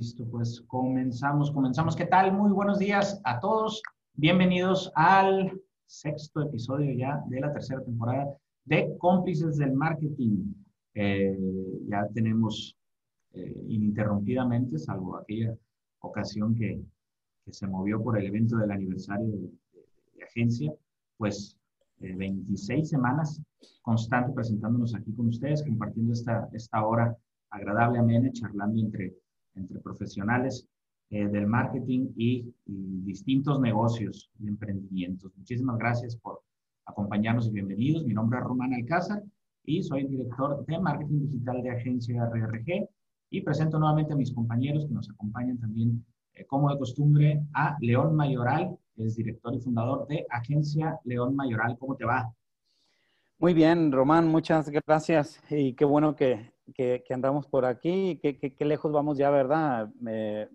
[0.00, 1.94] Listo, pues comenzamos, comenzamos.
[1.94, 2.32] ¿Qué tal?
[2.32, 3.82] Muy buenos días a todos.
[4.14, 8.34] Bienvenidos al sexto episodio ya de la tercera temporada
[8.64, 10.54] de Cómplices del Marketing.
[10.94, 11.38] Eh,
[11.86, 12.74] ya tenemos
[13.34, 15.54] eh, ininterrumpidamente, salvo aquella
[15.98, 16.80] ocasión que,
[17.44, 19.50] que, se movió por el evento del aniversario de,
[20.14, 20.72] de, agencia,
[21.18, 21.58] pues
[21.98, 23.38] 26 eh, semanas
[23.82, 27.14] constante presentándonos aquí con ustedes, compartiendo esta, esta hora
[27.50, 29.14] agradable, amena, charlando entre,
[29.60, 30.66] entre profesionales
[31.10, 35.32] eh, del marketing y, y, distintos negocios y emprendimientos.
[35.36, 36.42] Muchísimas gracias por
[36.86, 38.04] acompañarnos y bienvenidos.
[38.04, 39.22] Mi nombre es Román Alcázar
[39.64, 42.88] y soy director de marketing digital de agencia RRG
[43.30, 47.76] y presento nuevamente a mis compañeros que nos acompañan también, eh, como de costumbre, a
[47.80, 51.76] León Mayoral, que es director y fundador de Agencia León Mayoral.
[51.78, 52.32] ¿Cómo te va?
[53.38, 58.38] Muy bien, Román, muchas gracias y qué bueno que, que, que andamos por aquí, qué,
[58.38, 59.88] qué, lejos vamos ya, ¿verdad?
[60.06, 60.48] Eh,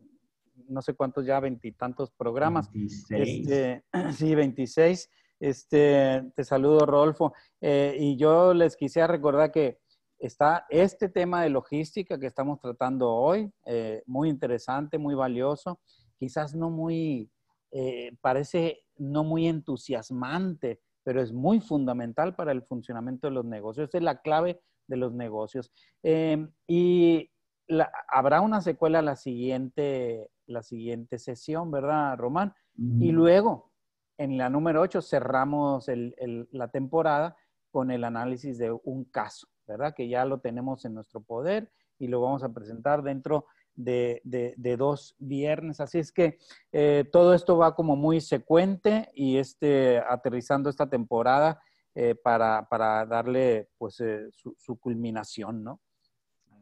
[0.68, 2.72] no sé cuántos ya, veintitantos programas.
[2.72, 3.40] 26.
[3.40, 5.10] Este, sí, 26.
[5.40, 7.34] Este, te saludo, Rodolfo.
[7.62, 9.80] Eh, y yo les quisiera recordar que
[10.18, 15.80] está este tema de logística que estamos tratando hoy, eh, muy interesante, muy valioso,
[16.18, 17.30] quizás no muy,
[17.72, 23.90] eh, parece no muy entusiasmante, pero es muy fundamental para el funcionamiento de los negocios.
[23.90, 25.72] Esa es la clave de los negocios.
[26.04, 27.32] Eh, y
[27.68, 32.54] la, habrá una secuela la siguiente, la siguiente sesión, ¿verdad, Román?
[33.00, 33.72] Y luego,
[34.18, 37.38] en la número 8, cerramos el, el, la temporada
[37.72, 39.94] con el análisis de un caso, ¿verdad?
[39.96, 44.54] Que ya lo tenemos en nuestro poder y lo vamos a presentar dentro de, de,
[44.58, 45.80] de dos viernes.
[45.80, 46.38] Así es que
[46.72, 51.62] eh, todo esto va como muy secuente y este, aterrizando esta temporada
[51.96, 55.80] eh, para, para, darle pues eh, su, su, culminación, ¿no?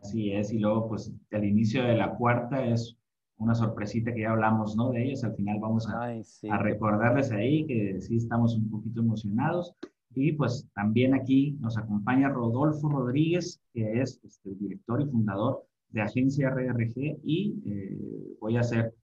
[0.02, 2.98] Así es, y luego pues al inicio de la cuarta es
[3.38, 4.92] una sorpresita que ya hablamos, ¿no?
[4.92, 6.48] De ellos, al final vamos a, Ay, sí.
[6.50, 9.76] a recordarles ahí que sí estamos un poquito emocionados.
[10.16, 15.66] Y pues también aquí nos acompaña Rodolfo Rodríguez, que es este, el director y fundador
[15.90, 18.94] de Agencia RRG y eh, voy a hacer,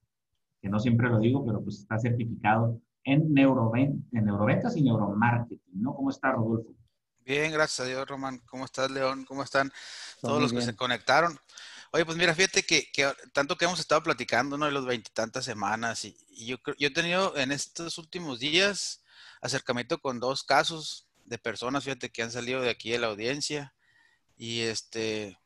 [0.61, 5.70] que no siempre lo digo, pero pues está certificado en, neuroven en neuroventas y neuromarketing,
[5.81, 5.93] ¿no?
[5.93, 6.73] ¿Cómo está Rodolfo?
[7.25, 8.39] Bien, gracias a Dios, Román.
[8.45, 9.25] ¿Cómo estás, León?
[9.25, 9.71] ¿Cómo están
[10.21, 10.61] todos los bien.
[10.61, 11.39] que se conectaron?
[11.91, 14.65] Oye, pues mira, fíjate que, que, tanto que hemos estado platicando, ¿no?
[14.65, 19.03] De los veintitantas semanas y, y yo, yo he tenido en estos últimos días
[19.41, 23.73] acercamiento con dos casos de personas, fíjate, que han salido de aquí de la audiencia
[24.37, 25.37] y este,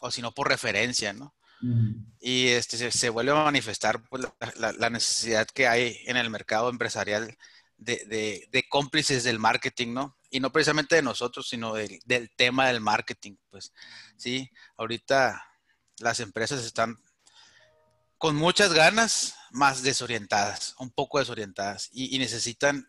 [0.00, 1.34] o si no por referencia, ¿no?
[1.62, 2.04] Uh -huh.
[2.20, 6.18] Y este, se, se, vuelve a manifestar pues, la, la, la, necesidad que hay en
[6.18, 7.36] el mercado empresarial
[7.78, 10.16] de, de, de, cómplices del marketing, ¿no?
[10.30, 13.72] Y no precisamente de nosotros, sino del, del tema del marketing, pues,
[14.16, 15.42] sí, ahorita
[15.98, 16.96] las empresas están
[18.18, 22.88] con muchas ganas, más desorientadas, un poco desorientadas, y, necesitan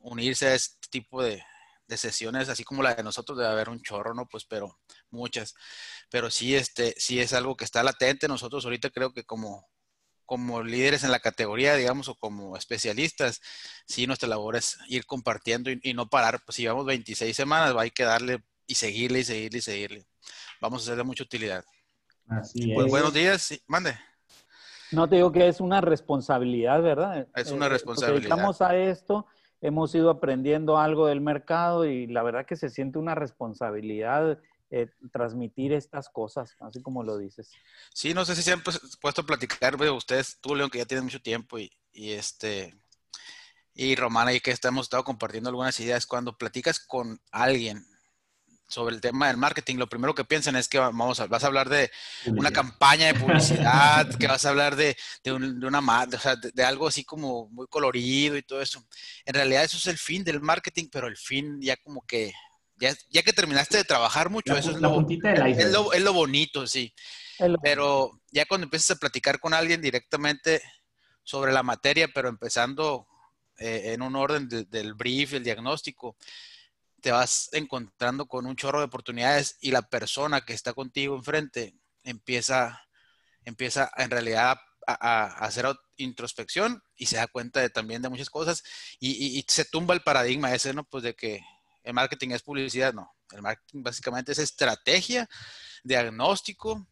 [0.00, 1.42] unirse a este tipo de,
[1.86, 4.26] de, sesiones, así como la de nosotros, debe haber un chorro, ¿no?
[4.26, 4.78] Pues, pero
[5.10, 5.54] muchas.
[6.10, 8.28] Pero sí, este, sí es algo que está latente.
[8.28, 9.68] Nosotros ahorita creo que como,
[10.26, 13.40] como líderes en la categoría, digamos, o como especialistas,
[13.86, 16.40] sí, nuestra labor es ir compartiendo y, y no parar.
[16.44, 20.06] Pues si llevamos 26 semanas, va, hay que darle y seguirle y seguirle y seguirle.
[20.60, 21.64] Vamos a hacer de mucha utilidad.
[22.28, 22.90] Así pues es.
[22.90, 23.96] buenos días, sí, mande.
[24.92, 27.26] No te digo que es una responsabilidad, ¿verdad?
[27.34, 28.18] Es una responsabilidad.
[28.18, 29.26] Eh, dedicamos a esto
[29.60, 34.38] hemos ido aprendiendo algo del mercado y la verdad que se siente una responsabilidad
[34.70, 37.50] eh, transmitir estas cosas, así como lo dices.
[37.94, 40.86] Sí, no sé si se han puesto a platicar, veo ustedes, tú, León, que ya
[40.86, 42.74] tienes mucho tiempo y, y este,
[43.74, 47.86] y Romana, y que hemos estado compartiendo algunas ideas, cuando platicas con alguien
[48.68, 51.46] sobre el tema del marketing, lo primero que piensan es que vamos a, vas a
[51.46, 51.90] hablar de
[52.26, 56.36] una campaña de publicidad, que vas a hablar de, de, un, de una o sea,
[56.36, 58.84] de, de, algo así como muy colorido y todo eso.
[59.24, 62.32] En realidad eso es el fin del marketing, pero el fin ya como que,
[62.76, 66.12] ya, ya que terminaste de trabajar mucho, la, eso es lo, es lo, es lo
[66.12, 66.94] bonito, sí.
[67.38, 67.56] El...
[67.62, 70.62] Pero ya cuando empiezas a platicar con alguien directamente
[71.22, 73.06] sobre la materia, pero empezando
[73.58, 76.16] eh, en un orden de, del brief, el diagnóstico,
[77.00, 81.74] te vas encontrando con un chorro de oportunidades y la persona que está contigo enfrente
[82.02, 82.82] empieza,
[83.44, 88.08] empieza en realidad a, a, a hacer introspección y se da cuenta de, también de
[88.08, 88.62] muchas cosas
[89.00, 90.84] y, y, y, se tumba el paradigma ese, ¿no?
[90.84, 91.40] Pues de que
[91.86, 93.08] el marketing es publicidad, no.
[93.32, 95.28] El marketing básicamente es estrategia,
[95.84, 96.84] diagnóstico.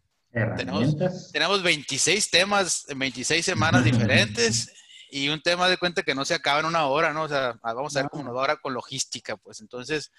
[0.57, 0.97] Tenemos,
[1.33, 4.73] tenemos 26 temas en 26 semanas diferentes
[5.11, 7.25] y un tema de cuenta que no se acaba en una hora, ¿no?
[7.25, 10.13] O sea, vamos a ver cómo nos va ahora con logística, pues entonces,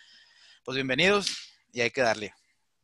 [0.65, 1.33] pues bienvenidos
[1.71, 2.33] y hay que darle.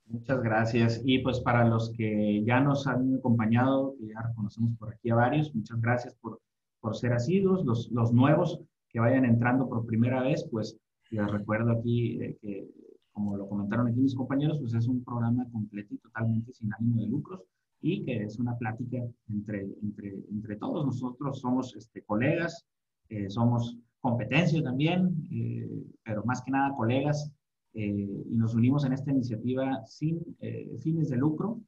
[0.05, 1.01] Muchas gracias.
[1.03, 5.15] Y pues para los que ya nos han acompañado, que ya reconocemos por aquí a
[5.15, 6.39] varios, muchas gracias por,
[6.79, 7.65] por ser asiduos.
[7.65, 10.77] Los, los nuevos que vayan entrando por primera vez, pues
[11.11, 12.67] les recuerdo aquí eh, que,
[13.11, 17.01] como lo comentaron aquí mis compañeros, pues es un programa completo y totalmente sin ánimo
[17.01, 17.41] de lucros
[17.81, 18.97] y que es una plática
[19.29, 20.85] entre, entre, entre todos.
[20.85, 22.65] Nosotros somos este, colegas,
[23.09, 25.69] eh, somos competencia también, eh,
[26.03, 27.31] pero más que nada colegas
[27.73, 31.61] eh, y nos unimos en esta iniciativa sin eh, fines de lucro,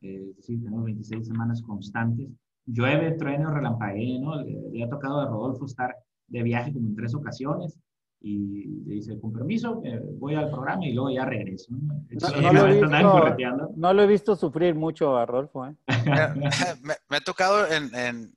[0.00, 2.30] eh, es decir, tenemos 26 semanas constantes.
[2.66, 4.42] Llueve, trueno, relampaguee, ¿no?
[4.42, 5.94] Le, ha tocado a Rodolfo estar
[6.28, 7.78] de viaje como en tres ocasiones
[8.22, 9.82] y le dice, con permiso,
[10.18, 11.72] voy al programa y luego ya regreso.
[11.72, 12.86] No, no, lo, he visto,
[13.76, 15.66] no lo, he visto, sufrir mucho a Rodolfo.
[15.66, 15.74] ¿eh?
[16.82, 18.34] me, me, ha tocado en, en,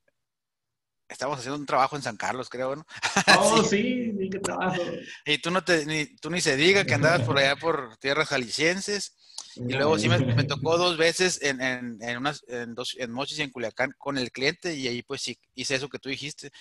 [1.13, 2.85] Estamos haciendo un trabajo en San Carlos, creo, ¿no?
[3.39, 4.81] Oh, sí, sí, qué trabajo.
[5.25, 8.29] Y tú, no te, ni, tú ni se diga que andabas por allá por tierras
[8.29, 9.15] jaliscienses.
[9.56, 13.12] Y luego sí me, me tocó dos veces en, en, en, unas, en, dos, en
[13.12, 16.09] Mochis y en Culiacán con el cliente y ahí pues sí hice eso que tú
[16.09, 16.51] dijiste.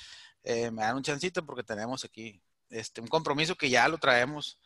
[0.43, 2.43] Eh, me dan un chancito porque tenemos aquí
[2.73, 4.59] este, un compromiso que ya lo traemos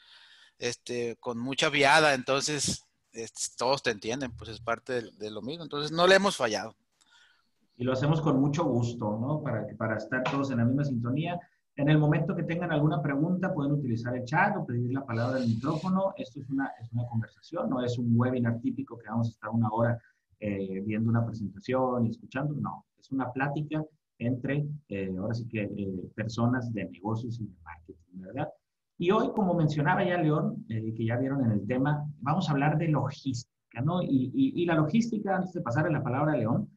[0.58, 5.43] este, con mucha viada, entonces este, todos te entienden, pues es parte de, de, lo
[5.43, 5.64] mismo.
[5.64, 6.75] Entonces no le hemos fallado
[7.76, 9.43] y lo hacemos con mucho gusto, ¿no?
[9.43, 11.38] Para, para estar todos en la misma sintonía.
[11.76, 15.38] En el momento que tengan alguna pregunta, pueden utilizar el chat o pedir la palabra
[15.38, 16.14] del micrófono.
[16.17, 19.50] Esto es una, es una conversación, no es un webinar típico que vamos a estar
[19.50, 20.00] una hora
[20.41, 22.55] eh, viendo una presentación y escuchando.
[22.55, 23.85] No, es una plática
[24.18, 28.48] entre, eh, ahora sí que, eh, personas de negocios y de marketing, ¿verdad?
[28.98, 32.78] Y hoy, como mencionaba ya León, que ya vieron en el tema, vamos a hablar
[32.78, 34.00] de logística, ¿no?
[34.02, 36.70] Y, la logística, antes de pasar a la palabra a León,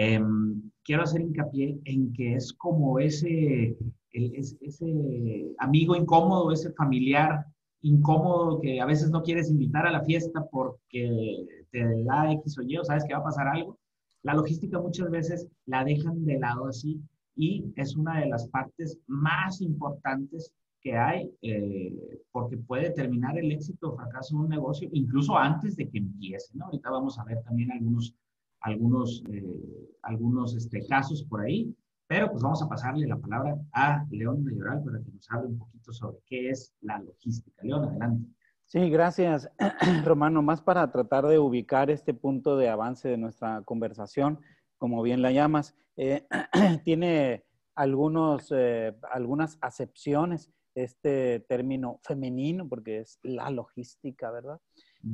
[0.00, 3.76] Em, quiero hacer hincapié en que es como ese,
[4.12, 7.44] ese amigo incómodo, ese familiar
[7.82, 12.62] incómodo que a veces no quieres invitar a la fiesta porque te da X o
[12.62, 13.76] Y sabes que va a pasar algo.
[14.22, 17.00] La logística muchas veces la dejan de lado así
[17.36, 23.50] y es una de las partes más importantes que hay eh, porque puede determinar el
[23.52, 26.56] éxito o fracaso de un negocio incluso antes de que empiece.
[26.56, 26.66] ¿no?
[26.66, 28.14] Ahorita vamos a ver también algunos
[28.60, 31.74] algunos, eh, algunos este, casos por ahí,
[32.06, 35.58] pero pues vamos a pasarle la palabra a León Mayoral para que nos hable un
[35.58, 37.62] poquito sobre qué es la logística.
[37.62, 38.24] León, adelante.
[38.70, 39.50] Sí, gracias,
[40.04, 40.42] Romano.
[40.42, 44.40] Más para tratar de ubicar este punto de avance de nuestra conversación,
[44.76, 46.26] como bien la llamas, eh,
[46.84, 54.60] tiene algunos, eh, algunas acepciones este término femenino, porque es la logística, ¿verdad?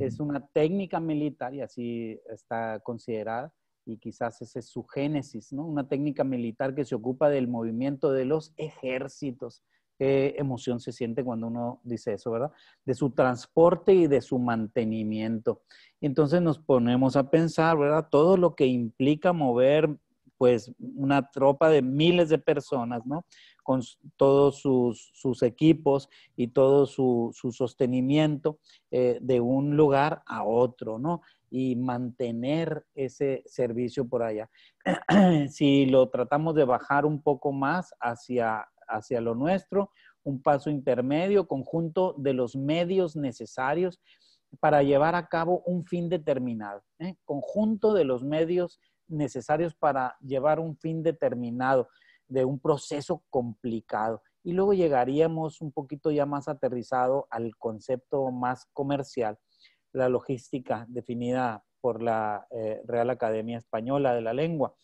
[0.01, 3.55] Es una técnica militar y así está considerada
[3.87, 5.65] y quizás ese es su génesis, ¿no?
[5.65, 9.63] Una técnica militar que se ocupa del movimiento de los ejércitos.
[9.99, 12.53] Emoción se siente cuando uno dice eso, ¿verdad?
[12.85, 15.63] De su transporte y de su mantenimiento.
[16.01, 18.09] Entonces nos ponemos a pensar, ¿verdad?
[18.11, 19.97] Todo lo que implica mover,
[20.37, 23.25] pues, una tropa de miles de personas, ¿no?
[23.65, 23.81] con
[24.17, 28.61] todos sus, equipos y todo su, sostenimiento
[28.93, 31.23] eh, de un lugar a otro, ¿no?
[31.51, 34.51] Y mantener ese servicio por allá.
[35.49, 39.91] si lo tratamos de bajar un poco más hacia, hacia lo nuestro,
[40.23, 44.01] un paso intermedio, conjunto de los medios necesarios
[44.61, 47.17] para llevar a cabo un fin determinado, ¿eh?
[47.25, 51.89] conjunto de los medios necesarios para llevar un fin determinado
[52.29, 54.23] de un proceso complicado.
[54.43, 59.39] Y luego llegaríamos un poquito ya más aterrizado al concepto más comercial,
[59.93, 64.75] la logística definida por la eh, Real Academia Española de la Lengua,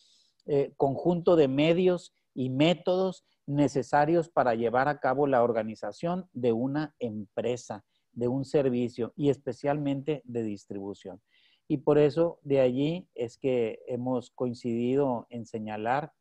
[0.46, 6.94] eh, conjunto de medios y métodos necesarios para llevar a cabo la organización de una
[6.98, 11.20] empresa, de un servicio y especialmente de distribución.
[11.68, 16.12] Y por eso de allí es que hemos coincidido en señalar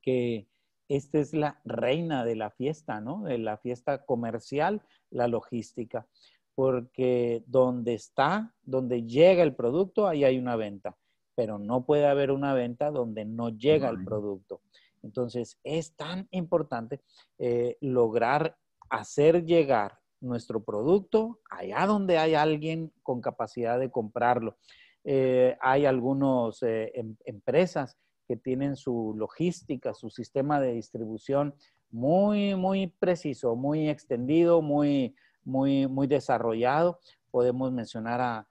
[0.00, 0.48] que
[0.88, 3.22] esta es la reina de la fiesta, ¿no?
[3.22, 6.06] De la fiesta comercial, la logística,
[6.54, 10.96] porque donde está, donde llega el producto, ahí hay una venta,
[11.34, 14.62] pero no puede haber una venta donde no llega el producto.
[15.02, 17.00] Entonces, es tan importante
[17.38, 18.56] eh, lograr
[18.88, 24.58] hacer llegar nuestro producto allá donde hay alguien con capacidad de comprarlo.
[25.04, 27.96] Eh, hay algunas eh, em, empresas
[28.28, 31.54] que tienen su logística, su sistema de distribución
[31.90, 37.00] muy, muy preciso, muy extendido, muy, muy, muy desarrollado.
[37.30, 38.46] Podemos mencionar a,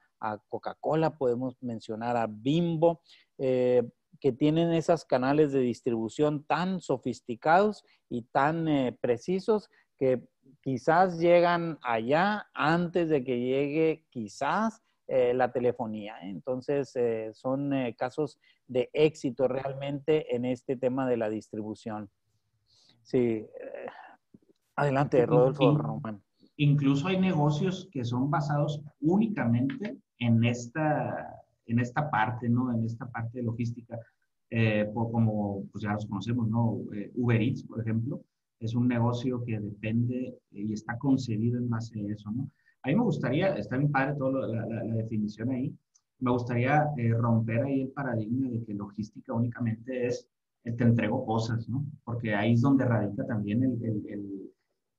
[0.49, 2.99] Coca-Cola, podemos mencionar a Bimbo,
[4.19, 10.27] que tienen esos canales de distribución tan sofisticados y tan eh, precisos que
[10.61, 16.15] quizás llegan allá antes de que llegue quizás eh, la telefonía.
[16.21, 16.93] Entonces,
[17.33, 22.09] son casos de éxito realmente en este tema de la distribución.
[23.03, 23.45] Sí.
[24.75, 26.21] Adelante, Rodolfo Román.
[26.61, 32.73] Incluso hay negocios que son basados únicamente en esta, en esta parte, ¿no?
[32.73, 33.97] En esta parte de logística,
[34.49, 36.79] eh, como pues ya los conocemos, ¿no?
[36.93, 38.21] Eh, Uber Eats, por ejemplo,
[38.59, 42.49] es un negocio que depende y está concebido en base a eso, ¿no?
[42.83, 45.73] A mí me gustaría, está bien padre toda la, la, definición ahí,
[46.19, 50.27] me gustaría eh, romper ahí el paradigma de que logística únicamente es
[50.63, 51.83] te entrego cosas, ¿no?
[52.03, 54.49] Porque ahí es donde radica también el, el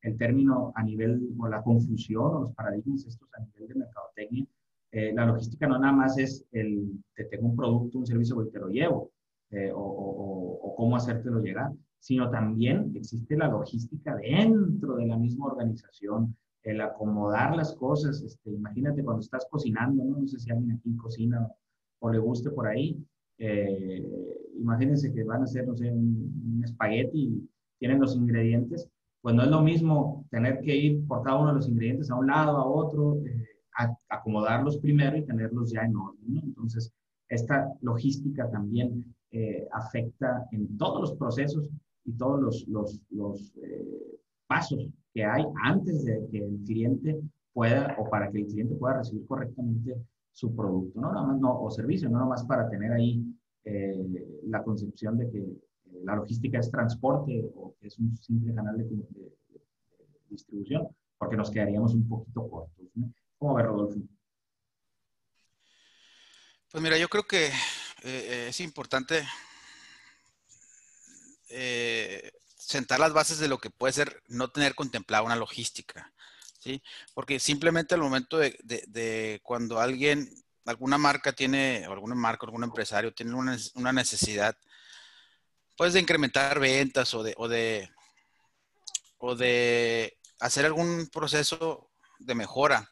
[0.03, 4.47] el término a nivel, o la confusión, o los paradigmas estos a nivel de mercadotecnia.
[4.93, 8.51] Eh, la logística no nada más es el, te tengo un producto, un servicio y
[8.51, 9.13] te lo llevo,
[9.51, 15.47] eh, o, o, cómo hacértelo llegar, sino también existe la logística dentro de la misma
[15.47, 18.21] organización, el acomodar las cosas.
[18.23, 20.19] Este, imagínate cuando estás cocinando, ¿no?
[20.19, 21.49] no sé si alguien aquí cocina
[22.01, 22.99] o, le guste por ahí.
[23.39, 24.05] Eh,
[24.59, 28.91] imagínense que van a hacer, no sé, un, un espagueti y tienen los ingredientes
[29.23, 32.17] pues no es lo mismo tener que ir por cada uno de los ingredientes a
[32.17, 33.19] un lado, a otro,
[34.09, 36.35] acomodarlos primero y tenerlos ya en orden.
[36.35, 36.41] ¿no?
[36.43, 36.93] Entonces,
[37.29, 41.71] esta logística también eh, afecta en todos los procesos
[42.05, 47.21] y todos los, los, los eh, pasos que hay antes de que el cliente
[47.53, 49.97] pueda o para que el cliente pueda recibir correctamente
[50.33, 53.23] su producto, no nada más, no, o servicio, no nada más para tener ahí
[54.47, 55.45] la concepción de que
[56.05, 58.89] la logística es transporte o es un simple canal de,
[60.29, 60.87] distribución,
[61.19, 62.87] porque nos quedaríamos un poquito cortos.
[62.95, 63.13] ¿no?
[63.41, 63.99] ¿Cómo ve, Rodolfo?
[66.71, 67.53] Pues mira, yo creo que eh,
[68.03, 69.27] eh, es importante
[71.49, 76.13] eh, sentar las bases de lo que puede ser no tener contemplada una logística,
[76.59, 76.83] ¿sí?
[77.15, 80.31] Porque simplemente al momento de, de, cuando alguien,
[80.67, 84.55] alguna marca tiene, o alguna marca, algún empresario tiene una, una necesidad
[85.79, 87.91] pues de incrementar ventas o de, o de,
[89.17, 92.91] o de hacer algún proceso de mejora.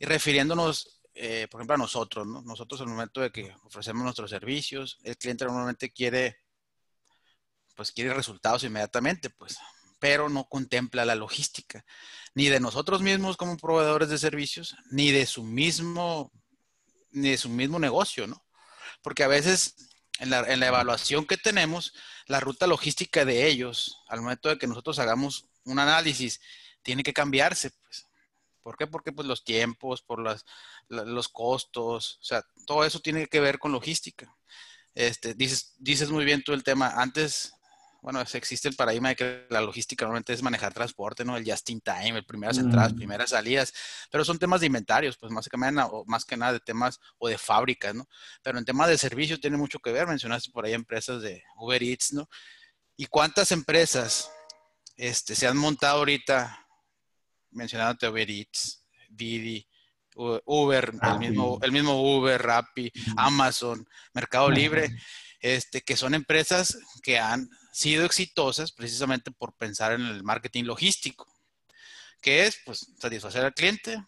[0.00, 2.40] Y refiriéndonos, eh, por ejemplo, a nosotros, ¿no?
[2.40, 6.38] Nosotros al momento de que ofrecemos nuestros servicios, el cliente normalmente quiere,
[7.76, 9.58] pues quiere resultados inmediatamente, pues,
[9.98, 11.84] pero no contempla la logística,
[12.34, 16.32] ni de nosotros mismos como proveedores de servicios, ni de su mismo,
[17.10, 18.42] ni de su mismo negocio, ¿no?
[19.02, 19.74] Porque a veces
[20.18, 21.92] en la, en la evaluación que tenemos,
[22.24, 26.40] la ruta logística de ellos, al momento de que nosotros hagamos un análisis,
[26.82, 27.70] tiene que cambiarse.
[27.70, 28.09] Pues.
[28.62, 28.86] ¿Por qué?
[28.86, 30.44] Porque pues, los tiempos, por las,
[30.88, 34.34] los costos, o sea, todo eso tiene que ver con logística.
[34.94, 36.90] Este, dices, dices muy bien tú el tema.
[36.96, 37.54] Antes
[38.02, 41.36] bueno, existe el paradigma de que la logística normalmente es manejar transporte, ¿no?
[41.36, 42.96] El just in time, el primeras entradas, mm.
[42.96, 43.74] primeras salidas,
[44.10, 47.28] pero son temas de inventarios, pues más que, nada, más que nada de temas o
[47.28, 48.08] de fábricas, ¿no?
[48.42, 51.82] Pero en temas de servicios tiene mucho que ver, mencionaste por ahí empresas de Uber
[51.82, 52.28] Eats, ¿no?
[52.96, 54.30] ¿Y cuántas empresas
[54.96, 56.59] este, se han montado ahorita,
[57.50, 59.66] mencionándote Uber Eats, Didi,
[60.14, 64.90] Uber, el mismo, el mismo Uber, Rappi, Amazon, Mercado Libre,
[65.40, 71.26] este, que son empresas que han sido exitosas precisamente por pensar en el marketing logístico,
[72.20, 74.02] que es pues satisfacer al cliente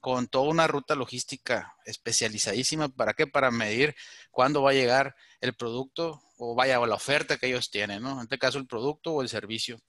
[0.00, 2.88] con toda una ruta logística especializadísima.
[2.88, 3.26] ¿Para qué?
[3.26, 3.96] Para medir
[4.30, 8.12] cuándo va a llegar el producto o vaya o la oferta que ellos tienen, ¿no?
[8.12, 9.80] En este caso el producto o el servicio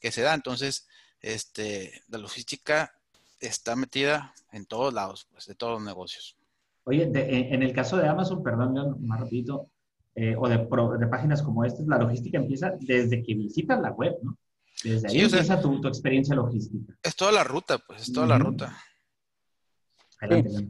[0.00, 0.34] que se da.
[0.34, 0.88] Entonces,
[1.22, 2.92] este, la logística
[3.40, 6.36] está metida en todos lados, pues, de todos los negocios.
[6.84, 9.68] Oye, en el caso de Amazon, perdón, más rapidito,
[10.14, 10.58] eh, o de,
[11.06, 14.36] páginas como estas, la logística empieza desde que visitas la web, ¿no?
[14.84, 16.92] Desde ahí empieza tu, experiencia logística.
[17.02, 18.76] Es toda la ruta, pues, es toda la ruta.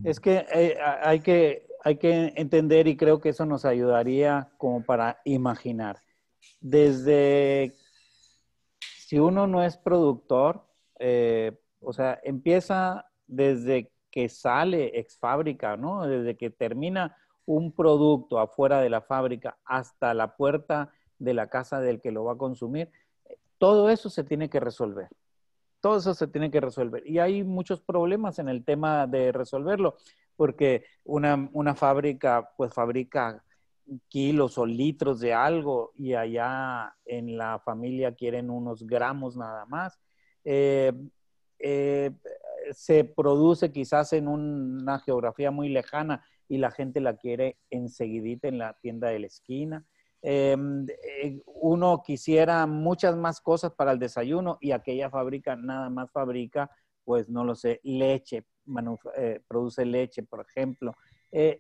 [0.05, 4.85] es que, eh, hay que hay que entender y creo que eso nos ayudaría como
[4.85, 6.01] para imaginar.
[6.61, 7.75] Desde,
[9.13, 10.65] si uno no es productor,
[10.99, 16.07] eh, o sea, empieza desde que sale ex fábrica, ¿no?
[16.07, 17.15] Desde que termina
[17.45, 22.25] un producto afuera de la fábrica hasta la puerta de la casa del que lo
[22.25, 22.91] va a consumir,
[23.59, 25.11] todo eso se tiene que resolver.
[25.83, 27.07] Todo eso se tiene que resolver.
[27.07, 29.99] Y hay muchos problemas en el tema de resolverlo,
[30.37, 33.45] porque una, fábrica pues fabrica
[34.09, 39.99] kilos o litros de algo y allá en la familia quieren unos gramos nada más.
[40.45, 40.93] Eh,
[41.59, 42.11] eh,
[42.73, 48.59] se produce quizás en una geografía muy lejana y la gente la quiere enseguidita en
[48.59, 49.85] la tienda de la esquina.
[50.23, 50.57] Eh,
[51.47, 56.71] uno quisiera muchas más cosas para el desayuno y aquella fábrica nada más fabrica,
[57.05, 58.45] pues no lo sé, leche
[59.49, 60.95] produce leche, por ejemplo,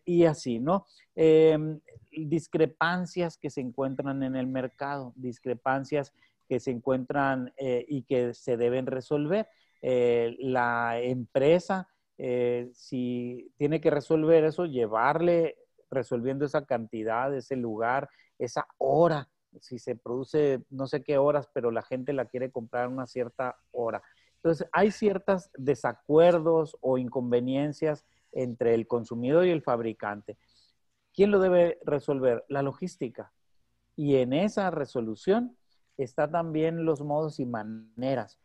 [0.04, 0.86] y así, ¿no?
[1.14, 6.12] Em, discrepancias que se encuentran en el mercado, discrepancias
[6.48, 9.48] que se encuentran y que se deben resolver.
[9.80, 11.88] la empresa,
[12.74, 15.56] si tiene que resolver eso, llevarle
[15.90, 19.28] resolviendo esa cantidad, ese lugar, esa hora
[19.60, 23.06] si se produce no sé qué horas, pero la gente la quiere comprar a una
[23.06, 24.02] cierta hora.
[24.36, 30.38] Entonces, hay ciertos desacuerdos o inconveniencias entre el consumidor y el fabricante.
[31.14, 32.44] ¿Quién lo debe resolver?
[32.48, 33.32] La logística.
[33.96, 35.56] Y en esa resolución
[35.98, 38.38] está también los modos y maneras.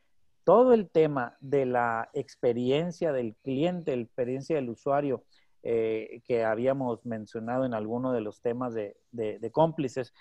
[0.44, 5.24] Todo el tema de la experiencia del cliente, la experiencia del usuario,
[5.63, 8.96] eh, que habíamos mencionado en alguno de los temas de,
[9.51, 10.13] cómplices,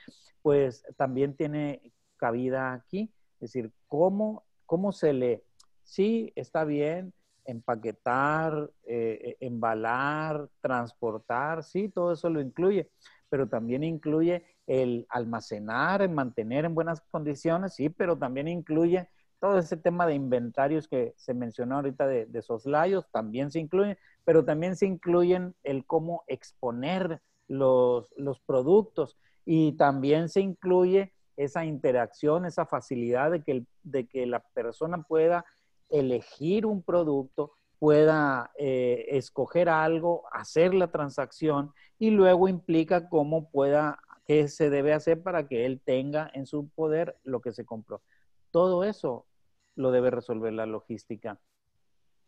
[0.42, 3.12] pues también tiene cabida aquí.
[3.34, 5.44] Es decir, ¿cómo, cómo se le...
[5.84, 7.12] Sí, está bien
[7.46, 12.90] empaquetar, eh, embalar, transportar, sí, todo eso lo incluye,
[13.28, 19.76] pero también incluye el almacenar, mantener en buenas condiciones, sí, pero también incluye todo ese
[19.76, 24.76] tema de inventarios que se mencionó ahorita de, de soslayos, también se incluye, pero también
[24.76, 33.30] se incluyen el cómo exponer los, productos y también se incluye esa interacción, esa facilidad
[33.30, 35.44] de que, de que la persona pueda
[35.88, 43.98] elegir un producto, pueda eh, escoger algo, hacer la transacción y luego implica cómo pueda,
[44.24, 48.02] qué se debe hacer para que él tenga en su poder lo que se compró.
[48.50, 49.26] Todo eso
[49.74, 51.38] lo debe resolver la logística.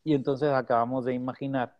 [0.04, 1.76] Y entonces acabamos de imaginar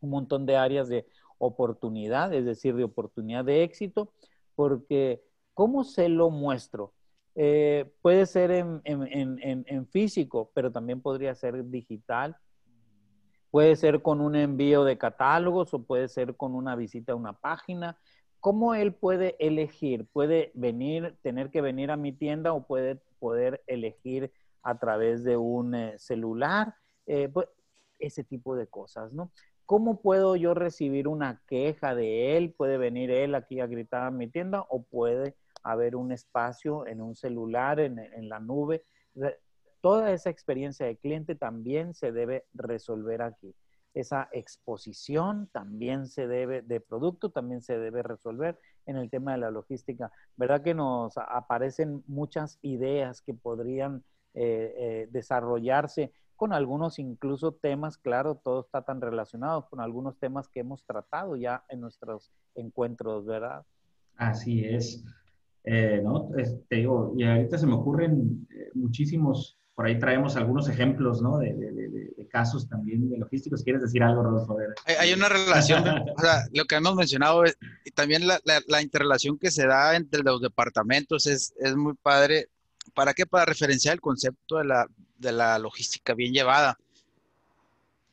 [0.00, 1.06] un montón de áreas de
[1.38, 4.12] oportunidad, es decir, de oportunidad de éxito,
[4.54, 5.22] porque
[5.54, 6.92] ¿cómo se lo muestro?
[7.34, 12.36] Eh, puede ser en, físico, pero también podría ser digital.
[13.50, 17.34] Puede ser con un envío de catálogos o puede ser con una visita a una
[17.34, 17.98] página.
[18.40, 20.06] ¿Cómo él puede elegir?
[20.12, 25.36] Puede venir, tener que venir a mi tienda o puede poder elegir a través de
[25.36, 26.74] un eh, celular,
[27.06, 27.48] eh, pues,
[27.98, 29.30] ese tipo de cosas, ¿no?
[29.64, 32.52] ¿Cómo puedo yo recibir una queja de él?
[32.52, 37.00] ¿Puede venir él aquí a gritar a mi tienda o puede haber un espacio en
[37.00, 38.84] un celular, en, en la nube?
[39.80, 43.54] Toda esa experiencia de cliente también se debe resolver aquí.
[43.94, 49.38] Esa exposición también se debe, de producto también se debe resolver en el tema de
[49.38, 50.10] la logística.
[50.36, 54.02] ¿Verdad que nos aparecen muchas ideas que podrían
[54.34, 60.48] eh, eh, desarrollarse con algunos incluso temas, claro, todo está tan relacionado con algunos temas
[60.48, 63.64] que hemos tratado ya en nuestros encuentros, ¿verdad?
[64.16, 65.04] Así es.
[65.64, 66.30] Eh, ¿no?
[66.70, 71.38] Digo, y ahorita se me ocurren muchísimos, por ahí traemos algunos ejemplos, ¿no?
[71.38, 73.62] De, casos también de logísticos.
[73.62, 74.56] ¿Quieres decir algo, Rodolfo?
[74.98, 77.44] Hay una relación, o sea, lo que hemos mencionado,
[77.84, 82.48] y también la, la, interrelación que se da entre los departamentos es, es muy padre
[82.94, 83.26] ¿Para qué?
[83.26, 84.86] Para referenciar el concepto de la,
[85.18, 86.78] de la logística bien llevada.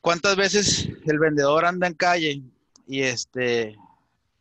[0.02, 2.42] ¿Cuántas veces el vendedor anda en calle
[2.88, 3.76] y este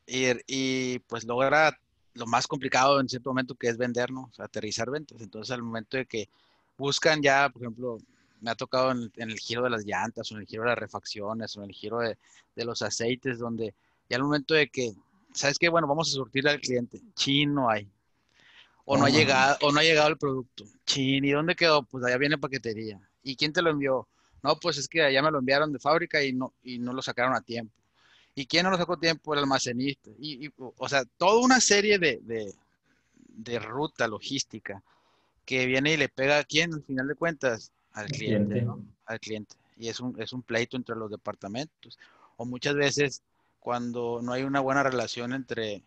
[0.07, 1.79] y, pues logra
[2.15, 4.31] lo más complicado en cierto momento que es vender, ¿no?
[4.39, 5.21] aterrizar ventas.
[5.21, 6.29] Entonces, al momento de que
[6.77, 7.99] buscan ya, por ejemplo,
[8.41, 10.79] me ha tocado en, el giro de las llantas o en el giro de las
[10.79, 12.17] refacciones o en el giro de,
[12.55, 13.75] de los aceites, donde
[14.09, 14.93] ya al momento de que,
[15.33, 15.69] ¿sabes qué?
[15.69, 17.01] Bueno, vamos a surtir al cliente.
[17.15, 17.89] Chino hay,
[18.91, 20.65] o no, ha llegado, o no ha llegado el producto.
[20.87, 21.83] Chin, ¿y dónde quedó?
[21.83, 22.99] Pues allá viene paquetería.
[23.23, 24.09] ¿Y quién te lo envió?
[24.43, 27.03] No, pues es que allá me lo enviaron de fábrica y no, y no lo
[27.03, 27.75] sacaron a tiempo.
[28.39, 29.35] ¿Y quién no lo sacó tiempo?
[29.35, 30.13] El almacenista.
[30.21, 34.81] Y, o sea, toda una serie de, de, ruta logística
[35.45, 38.65] que viene y le pega a quién, al final de cuentas, al cliente,
[39.07, 39.57] Al cliente.
[39.77, 41.99] Y es un, es un pleito entre los departamentos.
[42.37, 43.23] O muchas veces
[43.59, 45.83] cuando no hay una buena relación entre,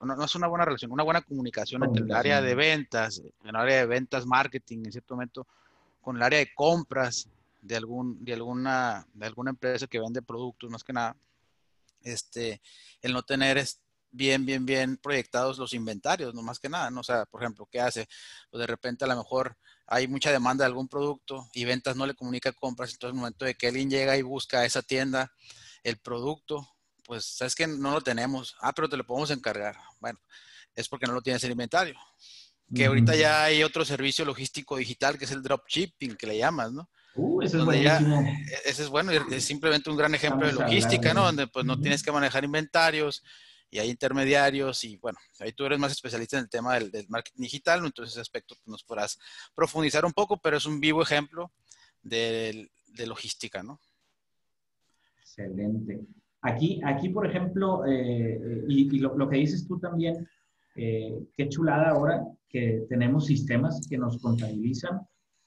[0.00, 3.80] no, es una buena relación, una buena comunicación, entre el área de ventas, el área
[3.80, 5.46] de ventas, marketing, en cierto momento,
[6.00, 7.28] con el área de compras
[7.60, 11.14] de, algún, de, alguna, de alguna empresa que vende productos, más que nada,
[12.04, 12.62] este,
[13.02, 13.66] el no tener
[14.14, 17.00] bien, bien, bien proyectados los inventarios, no más que nada, ¿no?
[17.00, 18.06] O sea, por ejemplo, ¿qué hace?
[18.50, 22.06] Pues de repente a lo mejor hay mucha demanda de algún producto y ventas no
[22.06, 24.82] le comunica compras, entonces en el momento de que alguien llega y busca a esa
[24.82, 25.32] tienda
[25.82, 26.66] el producto,
[27.04, 28.56] pues sabes que no lo tenemos.
[28.60, 29.76] Ah, pero te lo podemos encargar.
[30.00, 30.18] Bueno,
[30.74, 31.94] es porque no lo tienes en inventario.
[32.74, 36.72] Que ahorita ya hay otro servicio logístico digital que es el dropshipping, que le llamas,
[36.72, 36.88] ¿no?
[37.16, 38.20] Uh, ese es buenísimo.
[38.20, 41.24] E, ese es bueno, es simplemente un gran ejemplo de logística, ¿no?
[41.24, 43.22] Donde pues no tienes que manejar inventarios
[43.70, 47.42] y hay intermediarios y bueno, ahí tú eres más especialista en el tema del, marketing
[47.42, 47.86] digital, ¿no?
[47.86, 49.18] entonces ese aspecto pues, nos podrás
[49.52, 51.52] profundizar un poco, pero es un vivo ejemplo
[52.00, 53.80] de, de logística, ¿no?
[55.18, 56.06] Excelente.
[56.42, 60.28] Aquí, aquí por ejemplo, eh, y, lo, que dices tú también,
[60.76, 65.00] eh, qué chulada ahora que tenemos sistemas que nos contabilizan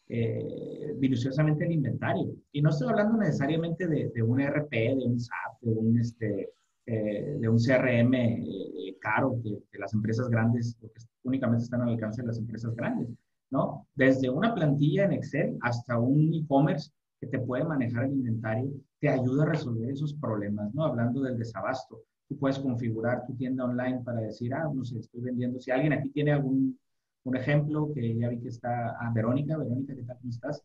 [0.10, 2.34] eh, minuciosamente el inventario.
[2.52, 6.50] Y no estoy hablando necesariamente de, de un RP, de un SAP, de un, este,
[6.86, 10.78] eh, de un CRM eh, caro que, las empresas grandes,
[11.24, 13.10] únicamente están al alcance de las empresas grandes,
[13.52, 13.86] ¿no?
[13.94, 19.10] Desde una plantilla en Excel hasta un e-commerce que te puede manejar el inventario, te
[19.10, 20.86] ayuda a resolver esos problemas, ¿no?
[20.86, 25.22] Hablando del desabasto, tú puedes configurar tu tienda online para decir, ah, no sé, estoy
[25.22, 25.60] vendiendo.
[25.60, 26.80] Si alguien aquí tiene algún
[27.28, 30.18] un ejemplo, que ya vi que está, ah, Verónica, Verónica, ¿qué tal?
[30.20, 30.64] ¿Cómo estás?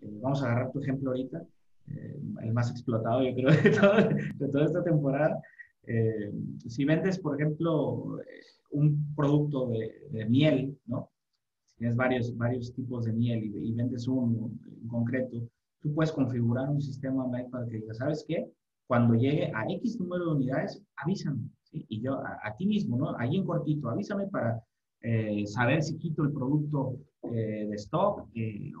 [0.00, 1.44] Eh, vamos a agarrar tu ejemplo ahorita,
[2.42, 3.50] el más explotado, yo creo,
[4.08, 5.42] de, de toda esta temporada.
[5.86, 6.32] Eh,
[6.66, 8.24] si vendes, por ejemplo, eh,
[8.70, 11.10] un producto de, miel, ¿no?
[11.66, 15.36] Si tienes varios, varios tipos de miel y, vendes uno en concreto,
[15.80, 18.50] tú puedes configurar un sistema online para que diga, ¿sabes qué?
[18.86, 21.48] Cuando llegue a X número de unidades, avísame.
[21.72, 23.18] Y yo, a, ti mismo, ¿no?
[23.18, 24.62] Ahí en cortito, avísame para
[25.04, 28.28] eh, saber si quito el producto de stock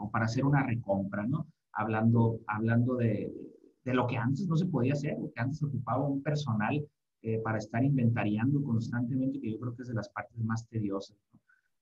[0.00, 1.46] o para hacer una recompra, ¿no?
[1.72, 3.32] Hablando, hablando de,
[3.84, 6.84] de lo que antes no se podía hacer, que antes ocupaba un personal
[7.22, 11.16] eh, para estar inventariando constantemente, que yo creo que es de las partes más tediosas.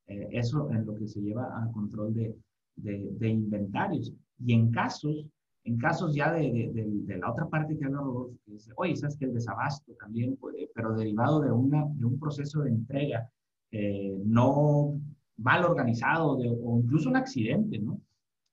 [0.06, 2.36] Eh, eso en lo que se lleva al control de,
[2.76, 4.12] de, inventarios.
[4.38, 5.26] Y en casos,
[5.64, 9.16] en casos ya de, de, la otra parte que habla Rodolfo, que dice, oye, sabes
[9.16, 13.28] que el desabasto también puede, pero derivado de, una, de un proceso de entrega
[13.72, 15.00] eh, no
[15.38, 18.00] mal organizado o incluso un accidente, ¿no?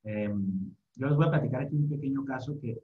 [0.04, 2.80] Em, yo les voy a platicar aquí un pequeño caso que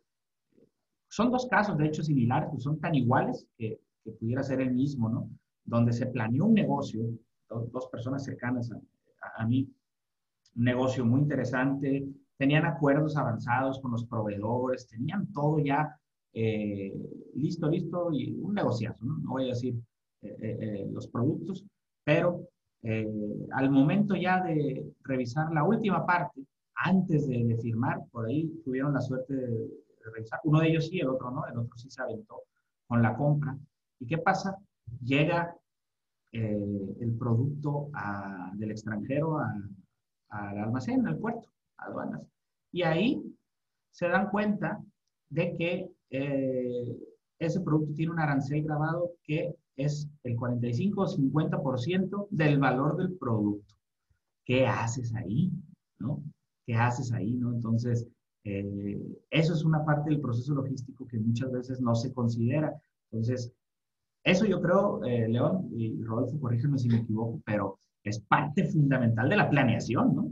[1.07, 4.71] son dos casos, de hecho, similares, que son tan iguales que que pudiera ser el
[4.71, 5.29] mismo, ¿no?
[5.65, 7.01] Donde se planeó un negocio,
[7.49, 8.71] dos, personas cercanas
[9.37, 9.67] a, mí,
[10.55, 15.99] un negocio muy interesante, tenían acuerdos avanzados con los proveedores, tenían todo ya
[16.33, 16.93] eh,
[17.33, 19.17] listo, listo, y un negociazo, ¿no?
[19.17, 19.75] No voy a decir
[20.21, 21.65] eh, eh, los productos,
[22.05, 22.47] pero
[23.51, 29.01] al momento ya de revisar la última parte, antes de, firmar, por ahí tuvieron la
[29.01, 32.01] suerte de, de, revisar, uno de ellos sí, el otro no, el otro sí se
[32.01, 32.43] aventó
[32.87, 33.57] con la compra,
[33.99, 34.57] ¿Y qué pasa?
[35.03, 35.55] Llega
[36.31, 37.89] eh, el producto
[38.53, 42.21] del extranjero al almacén, al puerto, a aduanas.
[42.71, 43.23] Y ahí
[43.91, 44.83] se dan cuenta
[45.29, 46.97] de que eh,
[47.39, 53.13] ese producto tiene un arancel grabado que es el 45 o 50% del valor del
[53.13, 53.75] producto.
[54.45, 55.51] ¿Qué haces ahí?
[55.99, 56.23] ¿No?
[56.65, 57.35] ¿Qué haces ahí?
[57.35, 57.53] ¿No?
[57.53, 58.07] Entonces,
[58.43, 62.73] eh, eso es una parte del proceso logístico que muchas veces no se considera.
[63.11, 63.51] Entonces,
[64.23, 69.29] eso yo creo, eh, León y Rodolfo, corrígeme si me equivoco, pero es parte fundamental
[69.29, 70.31] de la planeación, ¿no?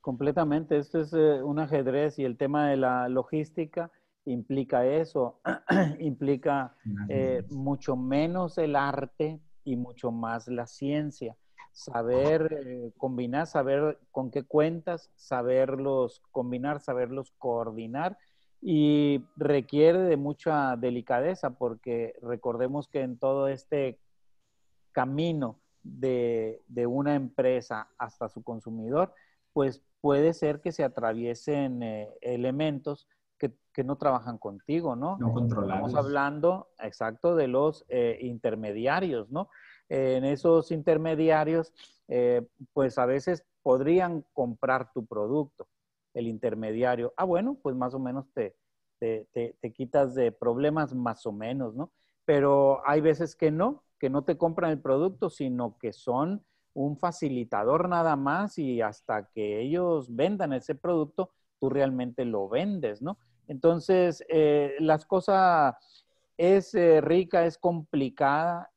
[0.00, 3.90] Completamente, esto es eh, un ajedrez y el tema de la logística
[4.26, 5.40] implica eso,
[5.98, 6.74] implica
[7.08, 11.36] eh, mucho menos el arte y mucho más la ciencia.
[11.72, 18.16] Saber combinar, saber con qué cuentas, saberlos combinar, saberlos coordinar
[18.66, 23.98] y requiere de mucha delicadeza porque recordemos que en todo este
[24.92, 29.12] camino de, una empresa hasta su consumidor,
[29.52, 33.06] pues puede ser que se atraviesen eh, elementos
[33.74, 35.18] que, no trabajan contigo, ¿no?
[35.18, 35.88] No controlables.
[35.88, 39.48] Estamos hablando, exacto, de los eh, intermediarios, ¿no?
[39.88, 41.72] en esos intermediarios,
[42.08, 45.68] eh, pues a veces podrían comprar tu producto,
[46.14, 48.56] el intermediario, ah, bueno, pues más o menos te,
[48.98, 49.26] te,
[49.60, 51.90] te, quitas de problemas más o menos, ¿no?
[52.24, 56.96] Pero hay veces que no, que no te compran el producto, sino que son un
[56.96, 63.18] facilitador nada más y hasta que ellos vendan ese producto, tú realmente lo vendes, ¿no?
[63.48, 65.74] Entonces, eh, las cosas
[66.36, 68.70] es eh, rica, es complicada,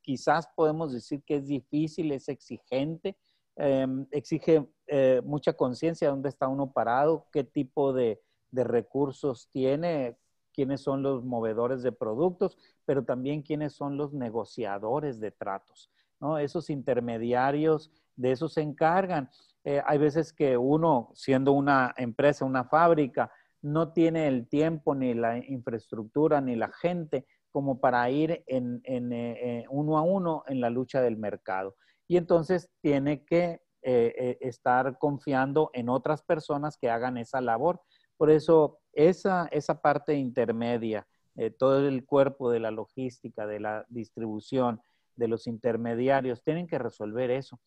[0.00, 3.16] quizás podemos decir que es difícil, es exigente,
[3.56, 8.20] em, exige eh, mucha conciencia dónde está uno parado, qué tipo de,
[8.54, 10.18] recursos tiene,
[10.52, 15.90] quiénes son los movedores de productos, pero también quiénes son los negociadores de tratos.
[16.20, 16.36] ¿no?
[16.36, 19.30] Esos intermediarios, de eso se encargan.
[19.64, 25.14] Eh, hay veces que uno, siendo una empresa, una fábrica, no tiene el tiempo, ni
[25.14, 30.70] la infraestructura, ni la gente como para ir en, eh, uno a uno en la
[30.70, 31.76] lucha del mercado.
[32.08, 37.80] Y entonces tiene que eh, eh, estar confiando en otras personas que hagan esa labor.
[38.16, 43.84] Por eso, esa, esa parte intermedia, eh, todo el cuerpo de la logística, de la
[43.88, 44.80] distribución,
[45.16, 47.60] de los intermediarios, tienen que resolver eso.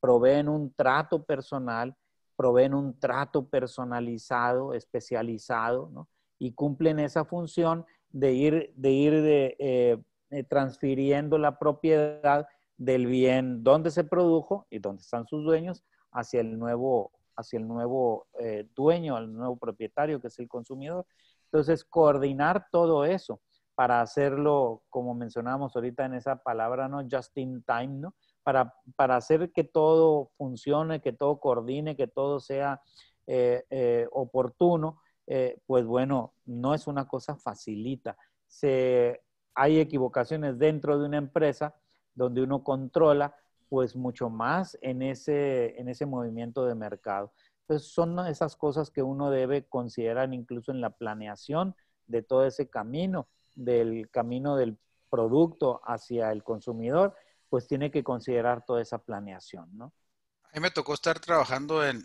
[0.00, 1.94] proveen un trato personal,
[2.38, 6.08] proveen un trato personalizado, especializado, ¿no?
[6.38, 9.98] y cumplen esa función de ir, de ir de, eh,
[10.30, 12.46] eh, transfiriendo la propiedad
[12.76, 17.66] del bien donde se produjo y donde están sus dueños hacia el nuevo, hacia el
[17.66, 21.06] nuevo eh, dueño, al nuevo propietario que es el consumidor.
[21.46, 23.40] Entonces, coordinar todo eso
[23.74, 27.02] para hacerlo, como mencionábamos ahorita en esa palabra, ¿no?
[27.10, 28.14] Just in time, ¿no?
[28.48, 32.80] Para, para hacer que todo funcione, que todo coordine, que todo sea
[34.10, 35.02] oportuno,
[35.66, 38.16] pues bueno, no es una cosa facilita.
[38.46, 39.20] Se,
[39.54, 41.74] hay equivocaciones dentro de una empresa
[42.14, 43.36] donde uno controla
[43.68, 47.32] pues mucho más en ese, en ese movimiento de mercado.
[47.60, 52.70] Entonces son esas cosas que uno debe considerar incluso en la planeación de todo ese
[52.70, 54.78] camino, del camino del
[55.10, 57.14] producto hacia el consumidor,
[57.48, 59.92] pues tiene que considerar toda esa planeación, ¿no?
[60.44, 62.04] A mí me tocó estar trabajando en,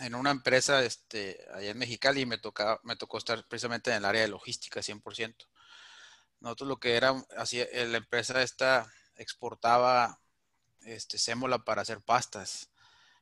[0.00, 3.98] en una empresa este, allá en Mexicali y me, tocaba, me tocó estar precisamente en
[3.98, 5.46] el área de logística 100%.
[6.40, 10.20] Nosotros lo que era, así, eh, la empresa esta exportaba
[10.82, 12.70] este, sémola para hacer pastas.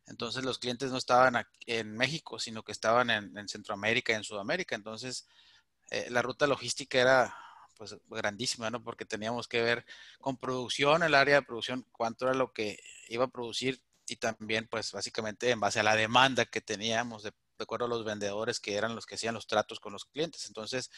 [0.07, 4.75] Entonces los clientes no estaban en México, sino que estaban en, Centroamérica y en Sudamérica.
[4.75, 5.27] Entonces
[5.91, 7.37] eh, la ruta logística era
[7.77, 8.83] pues grandísima, ¿no?
[8.83, 9.85] Porque teníamos que ver
[10.21, 14.69] con producción, el área de producción, cuánto era lo que iba a producir y también
[14.71, 18.75] pues básicamente en base a la demanda que teníamos de, acuerdo a los vendedores que
[18.75, 20.47] eran los que hacían los tratos con los clientes.
[20.47, 20.91] Entonces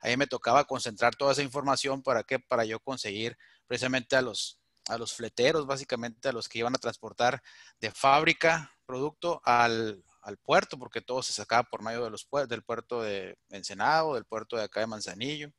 [0.00, 4.60] ahí me tocaba concentrar toda esa información para que para yo conseguir precisamente a los
[4.88, 7.42] a los fleteros, básicamente a los que iban a transportar
[7.78, 12.62] de fábrica producto al, al puerto, porque todo se sacaba por medio de los del
[12.62, 15.50] puerto de Ensenado, del puerto de acá de Manzanillo.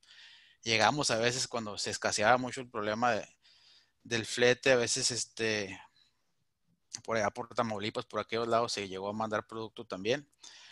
[0.63, 3.28] Llegamos a veces cuando se escaseaba mucho el problema de,
[4.04, 5.80] del flete, a veces este,
[7.04, 10.28] por allá por Tamaulipas, por aquellos lados se llegó a mandar producto también.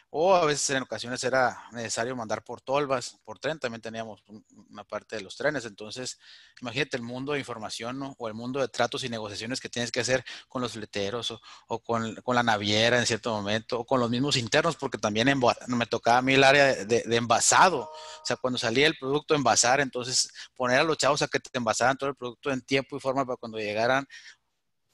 [0.09, 4.23] O a veces en ocasiones era necesario mandar por tolvas, por tren, también teníamos
[4.69, 5.65] una parte de los trenes.
[5.65, 6.17] Entonces,
[6.61, 9.99] imagínate el mundo de información o el mundo de tratos y negociaciones que tienes que
[9.99, 14.37] hacer con los fleteros o, con, la naviera en cierto momento, o con los mismos
[14.37, 15.27] internos, porque también
[15.67, 17.79] me tocaba a mí el área de, envasado.
[17.81, 21.57] O sea, cuando salía el producto envasar, entonces poner a los chavos a que te
[21.57, 24.07] envasaran todo el producto en tiempo y forma para cuando llegaran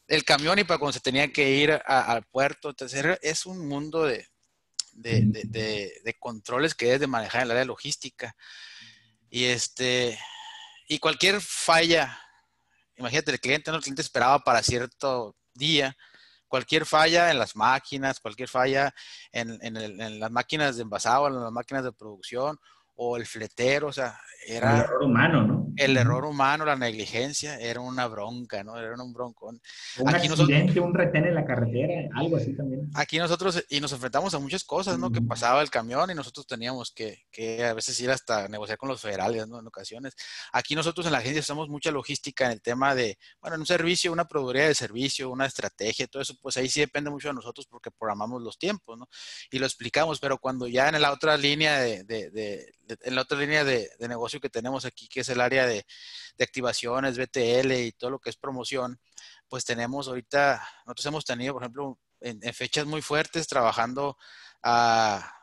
[0.07, 2.69] el camión y para cuando se tenía que ir al puerto.
[2.69, 4.32] Entonces, es un mundo de,
[4.93, 8.35] de, controles que es de manejar en el área logística.
[9.29, 10.17] Y este,
[10.87, 12.19] y cualquier falla,
[12.95, 15.97] imagínate, el cliente no, el cliente esperaba para cierto día,
[16.47, 18.93] cualquier falla en las máquinas, cualquier falla
[19.31, 22.59] en, en las máquinas de envasado, en las máquinas de producción,
[22.95, 24.75] o el fletero, o sea, era...
[24.75, 25.63] El error humano, ¿no?
[25.75, 28.77] El error humano, la negligencia, era una bronca, ¿no?
[28.77, 29.59] Era un broncón.
[29.97, 32.89] Un aquí accidente, un retén en la carretera, algo así también.
[32.93, 35.11] Aquí nosotros, y nos enfrentamos a muchas cosas, ¿no?
[35.11, 38.89] Que pasaba el camión y nosotros teníamos que, que, a veces ir hasta negociar con
[38.89, 39.59] los federales, ¿no?
[39.59, 40.13] En ocasiones.
[40.51, 43.67] Aquí nosotros en la agencia usamos mucha logística en el tema de, bueno, en un
[43.67, 47.33] servicio, una proveeduría de servicio, una estrategia, todo eso, pues ahí sí depende mucho de
[47.33, 49.07] nosotros porque programamos los tiempos, ¿no?
[49.49, 53.21] Y lo explicamos, pero cuando ya en la otra línea de, de, de en la
[53.21, 55.85] otra línea de, negocio que tenemos aquí, que es el área de,
[56.39, 58.99] activaciones, BTL y todo lo que es promoción,
[59.47, 64.17] pues tenemos ahorita, nosotros hemos tenido, por ejemplo, en, fechas muy fuertes trabajando
[64.61, 65.33] a,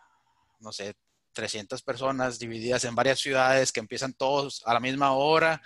[0.60, 0.94] no sé,
[1.32, 5.62] 300 personas divididas en varias ciudades que empiezan todos a la misma hora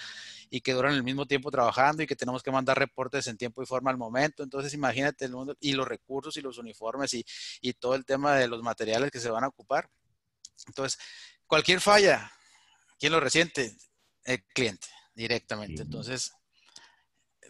[0.50, 3.62] y que duran el mismo tiempo trabajando y que tenemos que mandar reportes en tiempo
[3.62, 4.42] y forma al momento.
[4.42, 7.24] Entonces, imagínate el mundo y los recursos y los uniformes y,
[7.60, 9.88] y todo el tema de los materiales que se van a ocupar.
[10.66, 10.98] Entonces,
[11.46, 12.30] cualquier falla,
[12.98, 13.76] ¿quién lo resiente?
[14.24, 15.82] El cliente, directamente.
[15.82, 16.32] Entonces,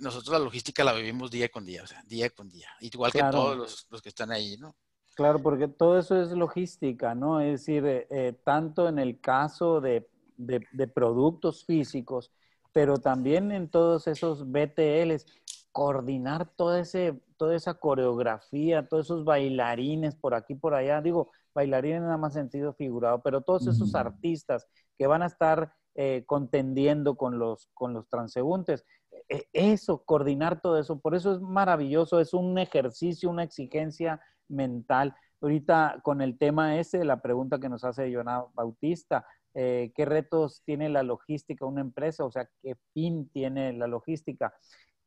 [0.01, 3.21] nosotros la logística la vivimos día con día, o sea, día con día, igual que
[3.31, 4.75] todos los, que están ahí, ¿no?
[5.15, 7.41] Claro, porque todo eso es logística, ¿no?
[7.41, 12.33] Es decir, eh, eh, tanto en el caso de, de, productos físicos,
[12.73, 15.27] pero también en todos esos BTLs,
[15.71, 21.01] coordinar toda, ese, toda esa coreografía, todos esos bailarines por aquí, por allá.
[21.01, 24.67] Digo, bailarines nada más sentido figurado, pero todos esos artistas
[24.99, 28.85] que van a estar eh, contendiendo con los, con los transeúntes,
[29.29, 35.15] e, eso, coordinar todo eso, por eso es maravilloso, es un ejercicio, una exigencia mental.
[35.41, 40.63] Ahorita con el tema ese, la pregunta que nos hace Joana Bautista, eh, ¿qué retos
[40.65, 42.25] tiene la logística una empresa?
[42.25, 44.53] O sea, ¿qué fin tiene la logística?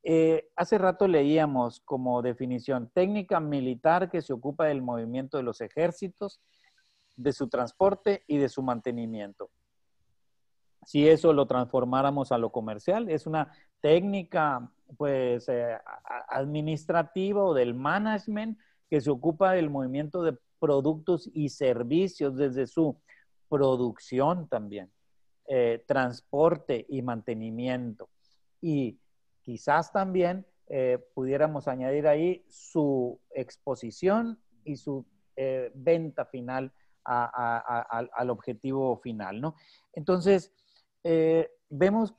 [0.10, 5.60] Eh, hace rato leíamos como definición técnica militar que se ocupa del movimiento de los
[5.60, 6.40] ejércitos,
[7.18, 9.50] de su transporte y de su mantenimiento.
[10.86, 15.78] Si eso lo transformáramos a lo comercial, es una técnica pues eh,
[16.30, 18.58] administrativa o del management
[18.90, 22.98] que se ocupa del movimiento de productos y servicios desde su
[23.50, 24.90] producción también,
[25.50, 28.08] eh, transporte y mantenimiento.
[28.62, 28.98] Y
[29.48, 35.06] quizás también eh, pudiéramos añadir ahí su exposición y su
[35.38, 36.74] eh, venta final
[37.06, 39.56] al objetivo final, ¿no?
[39.94, 40.52] Entonces,
[41.70, 42.14] vemos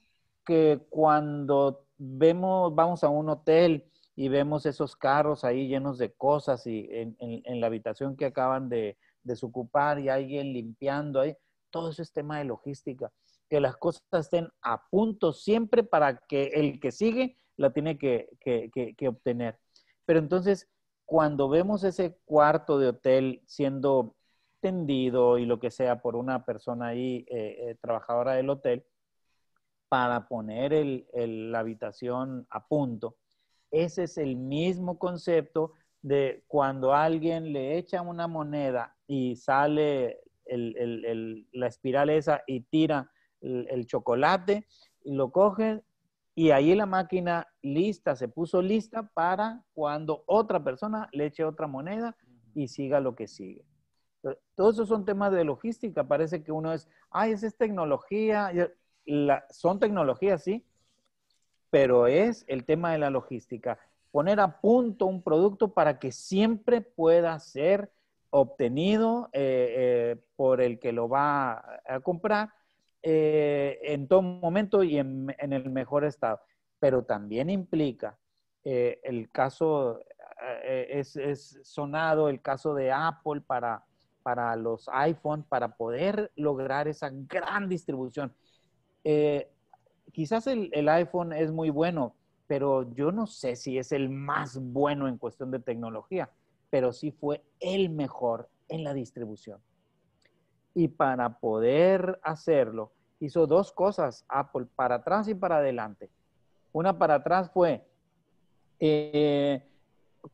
[0.46, 3.84] que cuando vemos, vamos a un hotel
[4.16, 8.96] y vemos esos carros ahí llenos de cosas y en, la habitación que acaban de
[9.22, 11.36] desocupar y alguien limpiando ahí,
[11.70, 13.12] todo eso es tema de logística,
[13.48, 18.28] que las cosas estén a punto siempre para que el que sigue la tiene que,
[19.08, 19.58] obtener.
[20.04, 20.68] Pero entonces,
[21.04, 24.14] cuando vemos ese cuarto de hotel siendo
[24.60, 28.84] tendido y lo que sea por una persona ahí, eh, eh, trabajadora del hotel,
[29.88, 30.72] para poner
[31.14, 33.16] la habitación a punto,
[33.70, 41.66] ese es el mismo concepto de cuando alguien le echa una moneda y sale la
[41.66, 44.66] espiral esa y tira el, chocolate,
[45.04, 45.82] lo coge
[46.34, 51.66] y ahí la máquina lista, se puso lista para cuando otra persona le eche otra
[51.66, 52.16] moneda
[52.54, 53.64] y siga lo que sigue.
[54.54, 56.06] Todos esos son temas de logística.
[56.06, 58.52] Parece que uno es, ay, esa es tecnología.
[59.50, 60.64] son tecnologías, sí,
[61.70, 63.78] pero es el tema de la logística.
[64.10, 67.90] Poner a punto un producto para que siempre pueda ser
[68.30, 72.50] obtenido eh, eh, por el que lo va a comprar
[73.02, 76.40] eh, en todo momento y en, el mejor estado.
[76.78, 78.18] Pero también implica
[78.64, 80.04] el caso,
[80.62, 83.82] es, sonado el caso de Apple para,
[84.22, 88.34] para los iPhone, para poder lograr esa gran distribución.
[90.12, 92.14] quizás el iPhone es muy bueno,
[92.46, 96.30] pero yo no sé si es el más bueno en cuestión de tecnología
[96.70, 99.60] pero sí fue el mejor en la distribución.
[100.74, 106.10] Y para poder hacerlo, hizo dos cosas Apple, para atrás y para adelante.
[106.72, 107.86] Una para atrás fue,
[108.78, 109.66] eh,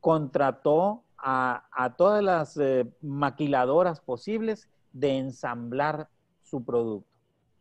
[0.00, 6.08] contrató a, todas las eh, maquiladoras posibles de ensamblar
[6.42, 7.08] su producto.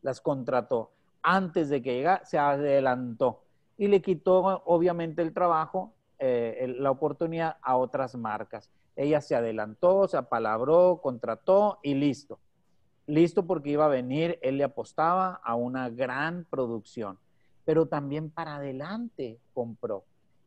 [0.02, 0.92] Las contrató.
[1.22, 3.44] Antes de que llegara, se adelantó
[3.78, 8.70] y le quitó obviamente el trabajo eh, la oportunidad a otras marcas.
[8.96, 12.40] Ella se adelantó, se apalabró, contrató y listo.
[13.06, 17.18] Listo porque iba a venir, él le apostaba a una gran producción,
[17.66, 20.04] pero también para adelante compró.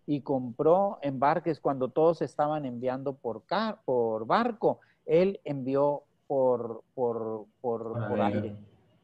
[0.07, 3.43] Y compró embarques cuando todos estaban enviando por,
[3.85, 8.57] por barco, él envió por, por, por aire.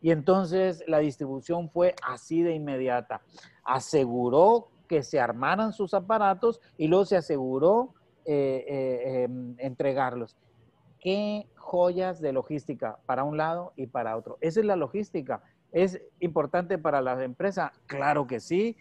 [0.03, 3.23] Y entonces la distribución fue así de inmediata.
[3.65, 10.37] Aseguró que se armaran sus aparatos y luego se aseguró eh, eh, em, entregarlos.
[11.03, 14.39] Qué joyas de logística para un lado y para otro.
[14.41, 15.43] Esa es la logística.
[15.73, 17.73] ¿Es importante para la empresa?
[17.87, 18.77] Claro que sí.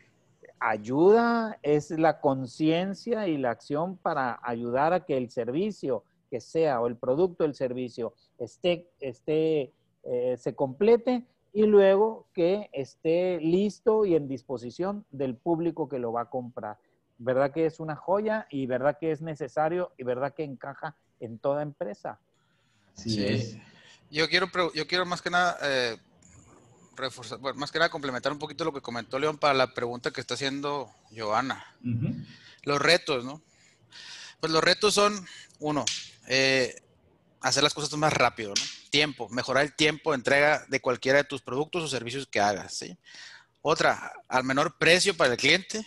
[0.60, 6.80] Ayuda, es la conciencia y la acción para ayudar a que el servicio que sea
[6.80, 14.06] o el producto del servicio esté, esté eh, se complete y luego que esté listo
[14.06, 16.78] y en disposición del público que lo va a comprar.
[17.18, 21.40] ¿Verdad que es una joya y verdad que es necesario y verdad que encaja en
[21.40, 22.20] toda empresa?
[22.96, 23.62] Sí.
[24.10, 25.98] Yo quiero, yo quiero más que nada eh,
[26.98, 30.12] reforzar, bueno, más que nada complementar un poquito lo que comentó León para la pregunta
[30.12, 31.66] que está haciendo Joana.
[32.64, 33.42] Los retos, ¿no?
[34.42, 35.26] Pues los retos son,
[35.60, 35.86] uno,
[36.28, 36.76] eh,
[37.40, 38.64] hacer las cosas más rápido, ¿no?
[38.90, 42.74] Tiempo, mejorar el tiempo de entrega de cualquiera de tus productos o servicios que hagas,
[42.74, 42.98] ¿sí?
[43.62, 45.86] Otra, al menor precio para el cliente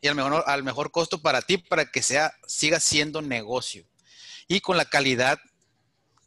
[0.00, 3.84] y al mejor, al mejor costo para ti para que sea, siga siendo negocio.
[4.48, 5.38] Y con la calidad,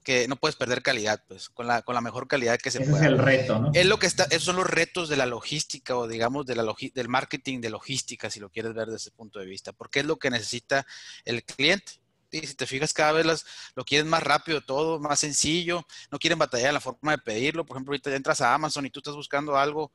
[0.04, 3.06] que no puedes perder calidad, pues, con la, con la mejor calidad que se pueda.
[3.06, 3.72] Es el reto, ¿no?
[3.74, 6.74] Es lo que está, esos son los retos de la logística o digamos de la
[6.94, 10.06] del marketing de logística, si lo quieres ver desde ese punto de vista, porque es
[10.06, 10.86] lo que necesita
[11.26, 11.94] el cliente.
[12.32, 13.46] Y si te fijas, cada vez las,
[13.76, 17.66] lo quieren más rápido todo, más sencillo, no quieren batallar en la forma de pedirlo.
[17.66, 19.92] Por ejemplo, ahorita entras a Amazon y tú estás buscando algo,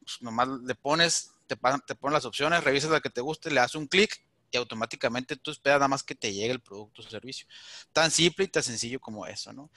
[0.00, 1.56] pues nomás le pones, te,
[1.86, 4.20] te ponen las opciones, revisas la que te guste, le das un clic
[4.50, 7.46] y automáticamente tú esperas nada más que te llegue el producto o servicio.
[7.92, 9.70] Tan simple y tan sencillo como eso, ¿no?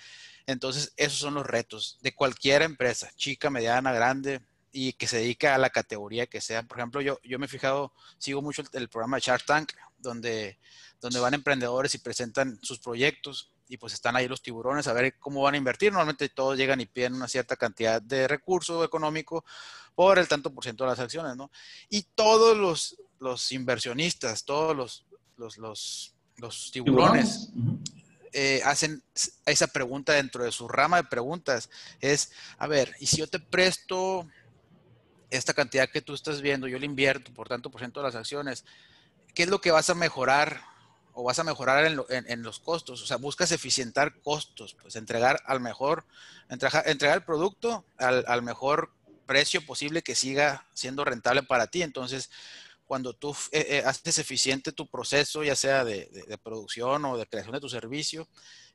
[0.45, 4.41] Entonces, esos son los retos de cualquier empresa, chica, mediana, grande,
[4.72, 6.63] y que se dedica a la categoría que sea.
[6.63, 10.59] Por ejemplo, yo, yo me he fijado, sigo mucho el, programa Shark Tank, donde,
[10.99, 15.17] donde van emprendedores y presentan sus proyectos y pues están ahí los tiburones a ver
[15.19, 15.91] cómo van a invertir.
[15.91, 19.45] Normalmente todos llegan y piden una cierta cantidad de recurso económico
[19.95, 21.51] por el tanto por ciento de las acciones, ¿no?
[21.89, 25.05] Y todos los, los inversionistas, todos los,
[25.38, 27.49] los, los, los tiburones,
[28.34, 29.03] eh, hacen
[29.45, 31.69] esa pregunta dentro de su rama de preguntas.
[32.01, 34.28] Es, a ver, ¿y si yo te presto
[35.30, 38.15] esta cantidad que tú estás viendo, yo le invierto por tanto por ciento de las
[38.15, 38.65] acciones,
[39.34, 40.61] ¿qué es lo que vas a mejorar
[41.13, 43.01] o vas a mejorar en, los costos?
[43.01, 46.05] O sea, buscas eficientar costos, pues entregar al mejor,
[46.49, 48.91] entregar, el producto al, mejor
[49.26, 51.82] precio posible que siga siendo rentable para ti.
[51.82, 52.30] Entonces,
[52.92, 56.10] cuando tú eh, eh, haces eficiente tu proceso, ya sea de,
[56.44, 58.28] producción o de creación de tu servicio,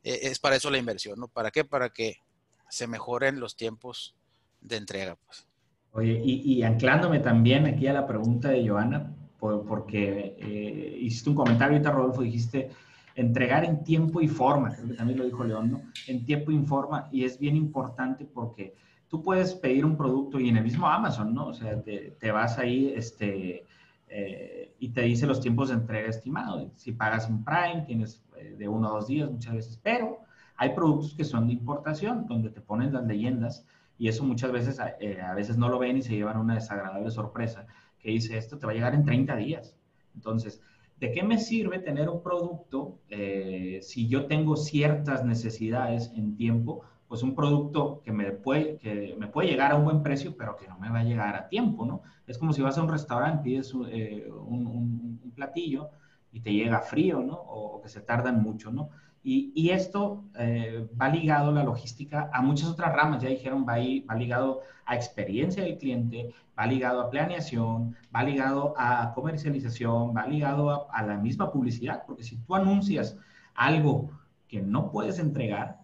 [0.02, 1.28] eh, es para eso la inversión, ¿no?
[1.28, 1.66] ¿Para qué?
[1.66, 2.22] Para que
[2.70, 4.16] se mejoren los tiempos
[4.62, 5.46] de entrega, pues.
[5.92, 11.74] Oye, y, anclándome también aquí a la pregunta de Joana, porque eh, hiciste un comentario
[11.74, 12.70] ahorita, Rodolfo, dijiste
[13.16, 15.82] entregar en tiempo y forma, creo que también lo dijo León, ¿no?
[16.06, 18.74] En tiempo y forma, y es bien importante porque
[19.08, 21.48] tú puedes pedir un producto y en el mismo Amazon, ¿no?
[21.48, 23.66] O sea, te, vas ahí, este,
[24.08, 26.70] eh, y te dice los tiempos de entrega estimados.
[26.76, 30.20] Si pagas un Prime, tienes eh, de uno a dos días muchas veces, pero
[30.56, 33.66] hay productos que son de importación, donde te ponen las leyendas
[33.98, 37.10] y eso muchas veces, eh, a veces no lo ven y se llevan una desagradable
[37.10, 37.66] sorpresa
[37.98, 39.74] que dice, esto te va a llegar en 30 días.
[40.14, 40.62] Entonces,
[41.00, 46.82] ¿de qué me sirve tener un producto eh, si yo tengo ciertas necesidades en tiempo?
[47.08, 50.56] Pues un producto que me, puede, que me puede llegar a un buen precio, pero
[50.56, 52.02] que no me va a llegar a tiempo, ¿no?
[52.26, 55.90] Es como si vas a un restaurante, pides eh, un, un, platillo
[56.32, 57.34] y te llega frío, ¿no?
[57.34, 58.90] O, o que se tardan mucho, ¿no?
[59.28, 63.74] Y, esto eh, va ligado la logística a muchas otras ramas, ya dijeron, va,
[64.08, 70.28] va ligado a experiencia del cliente, va ligado a planeación, va ligado a comercialización, va
[70.28, 73.18] ligado a, la misma publicidad, porque si tú anuncias
[73.56, 74.10] algo
[74.46, 75.80] que no puedes entregar,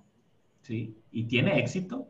[0.63, 0.97] ¿sí?
[1.11, 2.09] Y tiene éxito,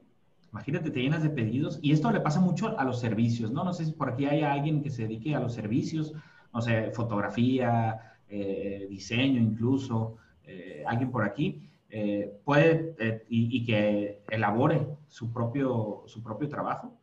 [0.50, 3.64] imagínate, te llenas de pedidos, y esto le pasa mucho a los servicios, ¿no?
[3.64, 6.12] No sé si por aquí hay alguien que se dedique a los servicios,
[6.52, 14.22] no sé, fotografía, eh, diseño incluso, eh, alguien por aquí, eh, puede eh, y, que
[14.30, 16.98] elabore su propio, su propio trabajo,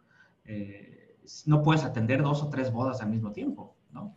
[1.46, 4.16] no puedes atender dos o tres bodas al mismo tiempo, ¿no?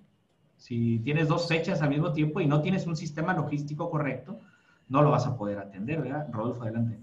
[0.57, 4.41] Si tienes dos fechas al mismo tiempo y no tienes un sistema logístico correcto,
[4.89, 6.29] no lo vas a poder atender, ¿verdad?
[6.33, 6.99] Rodolfo, adelante.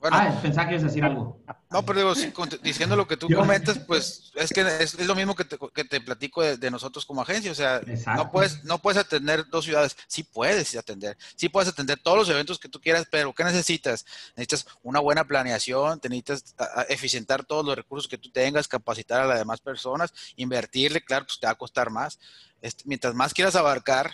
[0.00, 1.42] Ah, pensaba que ibas a decir algo.
[1.70, 5.44] No, pero digo, diciendo lo que tú comentas, pues es que es, lo mismo que
[5.44, 7.50] te, que te platico de, nosotros como agencia.
[7.50, 7.80] O sea,
[8.14, 9.96] no puedes, no puedes atender dos ciudades.
[10.06, 11.18] Sí puedes atender.
[11.34, 14.06] Sí puedes atender todos los eventos que tú quieras, pero ¿qué necesitas?
[14.36, 16.54] Necesitas una buena planeación, te necesitas
[16.88, 21.40] eficientar todos los recursos que tú tengas, capacitar a las demás personas, invertirle, claro, pues
[21.40, 22.20] te va a costar más.
[22.62, 24.12] Este, mientras más quieras abarcar,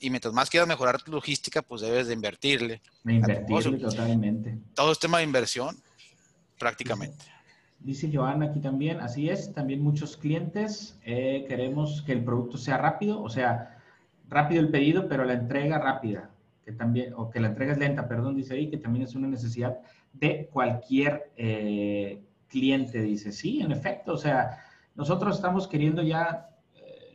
[0.00, 2.80] y mientras más quieras mejorar tu logística, pues debes de invertirle.
[3.04, 4.58] invertirle totalmente.
[4.74, 5.76] Todo es tema de inversión,
[6.58, 7.24] prácticamente.
[7.78, 12.76] Dice Joana aquí también, así es, también muchos clientes eh, queremos que el producto sea
[12.76, 13.78] rápido, o sea,
[14.28, 16.30] rápido el pedido, pero la entrega rápida,
[16.62, 19.28] que también, o que la entrega es lenta, perdón, dice ahí, que también es una
[19.28, 19.78] necesidad
[20.12, 24.58] de cualquier eh, cliente, dice, sí, en efecto, o sea,
[24.94, 26.49] nosotros estamos queriendo ya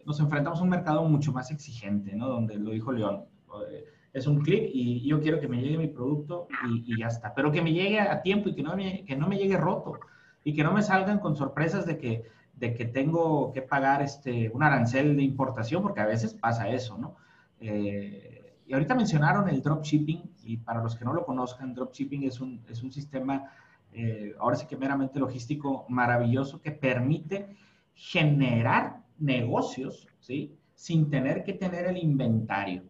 [0.06, 2.28] nos enfrentamos a un mercado mucho más exigente, ¿no?
[2.28, 3.26] Donde lo dijo León,
[3.70, 7.34] eh, es un clic y yo quiero que me llegue mi producto y, ya está.
[7.34, 10.00] Pero que me llegue a tiempo y que no, me, que no me llegue roto
[10.44, 14.50] y que no me salgan con sorpresas de que, de que tengo que pagar este,
[14.54, 17.18] un arancel de importación, porque a veces pasa eso, ¿no?
[17.60, 22.40] Eh, y ahorita mencionaron el dropshipping y para los que no lo conozcan, dropshipping es
[22.40, 23.52] un, es un sistema,
[23.92, 27.56] eh, ahora sí que meramente logístico, maravilloso que permite
[27.94, 30.56] generar negocios, ¿sí?
[30.74, 32.84] Sin tener que tener el inventario.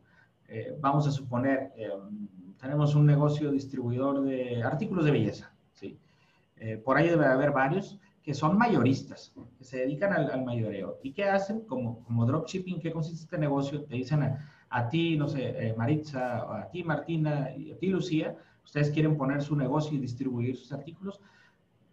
[0.48, 1.90] Eh, vamos a suponer, eh,
[2.60, 5.98] tenemos un negocio distribuidor de artículos de belleza, ¿sí?
[6.58, 10.98] Eh, por ahí debe haber varios que son mayoristas, que se dedican al, mayoreo.
[11.04, 11.62] ¿Y qué hacen?
[11.62, 13.84] Como, como dropshipping, ¿qué consiste este negocio?
[13.84, 14.24] Te dicen
[14.70, 19.44] a, ti, no sé, Maritza, a ti, Martina, y a ti, Lucía, ustedes quieren poner
[19.44, 21.22] su negocio y distribuir sus artículos,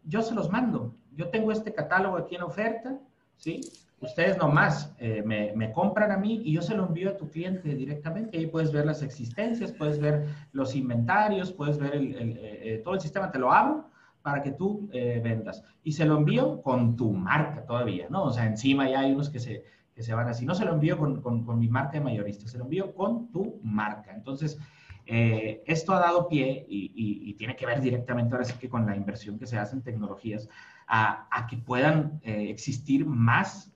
[0.04, 0.94] yo se los mando.
[1.14, 2.98] Yo tengo este catálogo aquí en oferta,
[3.36, 3.60] ¿sí?
[4.02, 7.74] Ustedes nomás eh, me, compran a mí y yo se lo envío a tu cliente
[7.74, 8.36] directamente.
[8.36, 12.94] Ahí puedes ver las existencias, puedes ver los inventarios, puedes ver el, eh, eh, todo
[12.94, 13.88] el sistema, te lo abro
[14.22, 15.64] para que tú vendas.
[15.82, 18.22] Y se lo envío con tu marca todavía, ¿no?
[18.22, 19.64] O sea, encima ya hay unos que se,
[19.96, 20.46] que se van así.
[20.46, 23.58] No se lo envío con, con, mi marca de mayorista, se lo envío con tu
[23.64, 24.12] marca.
[24.14, 24.60] Entonces,
[25.04, 28.94] esto ha dado pie y, y, tiene que ver directamente ahora sí que con la
[28.94, 30.48] inversión que se hace en tecnologías,
[30.86, 33.71] a, a que puedan existir más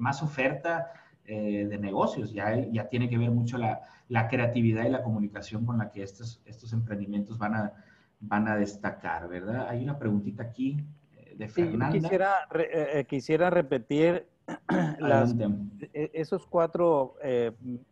[0.00, 0.92] más oferta
[1.24, 2.32] eh, de negocios.
[2.32, 6.02] Ya, ya tiene que ver mucho la, la, creatividad y la comunicación con la que
[6.02, 7.72] estos, estos emprendimientos van a,
[8.18, 9.68] van a destacar, ¿verdad?
[9.68, 11.92] Hay una preguntita aquí eh, de Fernanda.
[11.92, 14.26] quisiera, eh, quisiera repetir
[15.92, 17.14] e, esos cuatro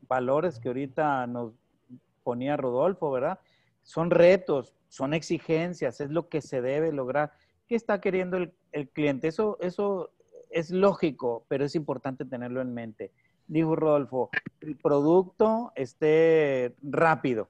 [0.09, 1.53] valores que ahorita nos
[2.25, 3.39] ponía Rodolfo, ¿verdad?
[3.83, 7.33] Son retos, son exigencias, es lo que se debe lograr.
[7.69, 9.29] ¿Qué está queriendo el, el cliente?
[9.29, 10.11] Eso, eso
[10.51, 13.13] es lógico, pero es importante tenerlo en mente.
[13.47, 14.31] Dijo Rodolfo,
[14.61, 17.49] el producto esté rápido,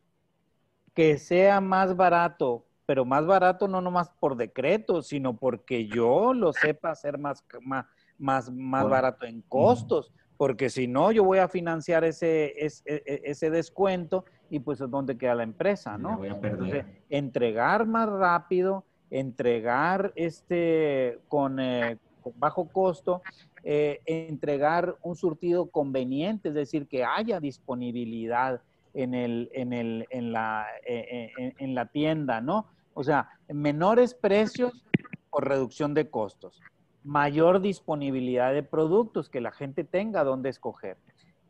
[0.94, 6.52] que sea más barato, pero más barato no nomás por decreto, sino porque yo lo
[6.52, 7.86] sepa hacer más, más,
[8.18, 13.22] más, más barato en costos, porque si no, yo voy a financiar ese, ese, e,
[13.24, 16.16] ese descuento y pues es donde queda la empresa, ¿no?
[16.16, 17.02] Voy a perder.
[17.10, 21.98] entregar más rápido, entregar este con, eh,
[22.36, 23.22] bajo costo,
[23.64, 28.60] eh, entregar un surtido conveniente, es decir, que haya disponibilidad
[28.94, 32.66] en, el, en, el, en, la, eh, en, en la tienda, ¿no?
[32.94, 34.84] O sea, menores precios
[35.30, 36.60] por reducción de costos,
[37.04, 40.96] mayor disponibilidad de productos, que la gente tenga donde escoger,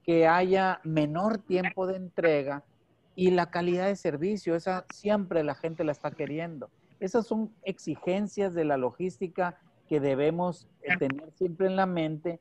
[0.02, 2.64] que haya menor tiempo de entrega
[3.14, 6.70] y la calidad de servicio, esa siempre la gente la está queriendo.
[7.00, 9.58] Esas son exigencias de la logística
[9.88, 12.40] que debemos eh, tener siempre en la mente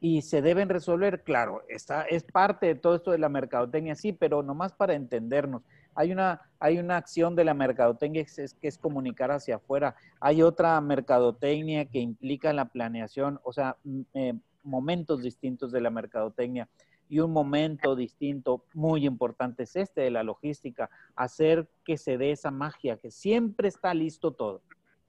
[0.00, 1.22] y se deben resolver.
[1.22, 5.62] Claro, esta es parte de todo esto de la mercadotecnia, sí, pero nomás para entendernos.
[5.94, 9.96] Hay una, hay una acción de la mercadotecnia que es, que es comunicar hacia afuera.
[10.20, 13.76] Hay otra mercadotecnia que implica la planeación, o sea,
[14.14, 16.68] eh, momentos distintos de la mercadotecnia.
[17.10, 22.32] Y un momento distinto muy importante es este de la logística, hacer que se dé
[22.32, 24.60] esa magia, que siempre está listo todo.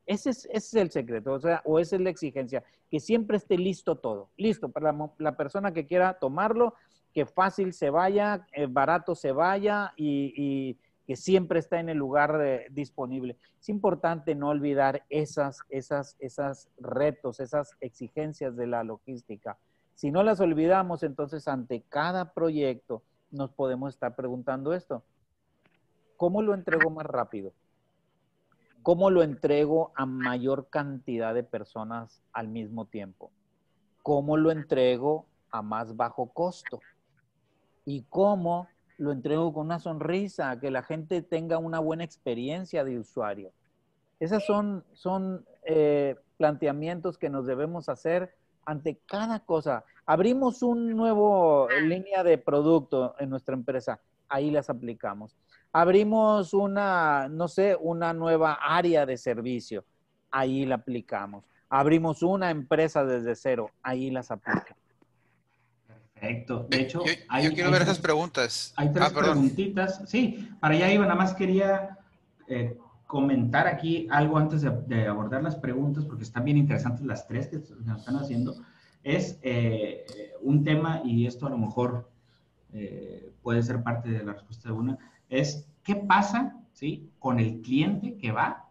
[0.09, 3.95] Ese es, el secreto, o sea, o esa es la exigencia, que siempre esté listo
[3.95, 6.73] todo, listo para la, persona que quiera tomarlo,
[7.13, 12.39] que fácil se vaya, eh, barato se vaya y, que siempre está en el lugar
[12.71, 13.37] disponible.
[13.59, 19.59] Es importante no olvidar esas, esas, esas retos, esas exigencias de la logística.
[19.93, 25.03] Si no las olvidamos, entonces ante cada proyecto nos podemos estar preguntando esto.
[26.17, 27.53] ¿Cómo lo entrego más rápido?
[28.89, 33.29] ¿Cómo lo entrego a mayor cantidad de personas al mismo tiempo?
[34.01, 36.79] ¿Cómo lo entrego a más bajo costo?
[37.85, 38.67] ¿Y cómo
[38.97, 43.51] lo entrego con una sonrisa, que la gente tenga una buena experiencia de usuario?
[44.19, 48.33] Esos son, son eh, planteamientos que nos debemos hacer
[48.65, 49.85] ante cada cosa.
[50.07, 55.37] Abrimos un nuevo línea de producto en nuestra empresa, ahí las aplicamos
[55.71, 59.85] abrimos una, no sé, una nueva área de servicio,
[60.31, 61.45] ahí la aplicamos.
[61.69, 64.77] Abrimos una empresa desde cero, ahí las aplicamos.
[66.13, 66.67] Perfecto.
[66.69, 68.73] De hecho, yo, hay, quiero ver esas preguntas.
[68.75, 70.01] Hay tres ah, preguntitas.
[70.05, 71.97] Sí, para allá iba, nada más quería
[72.47, 77.47] eh, comentar aquí algo antes de, abordar las preguntas, porque están bien interesantes las tres
[77.47, 78.55] que nos están haciendo.
[79.03, 80.05] Es eh,
[80.41, 82.09] un tema, y esto a lo mejor
[82.73, 84.97] eh, puede ser parte de la respuesta de una,
[85.29, 87.09] es qué pasa ¿sí?
[87.19, 88.65] con el cliente que va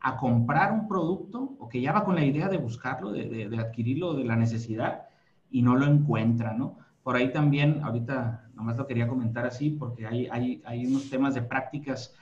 [0.00, 4.14] a comprar un producto o que ya va con la idea de buscarlo, de, adquirirlo,
[4.14, 5.02] de la necesidad
[5.50, 6.78] y no lo encuentra, ¿no?
[7.02, 11.34] Por ahí también, ahorita nomás lo quería comentar así, porque hay, hay, hay unos temas
[11.34, 12.14] de prácticas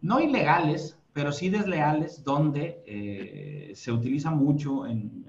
[0.00, 5.22] no ilegales, pero sí desleales, donde eh, se utiliza mucho en,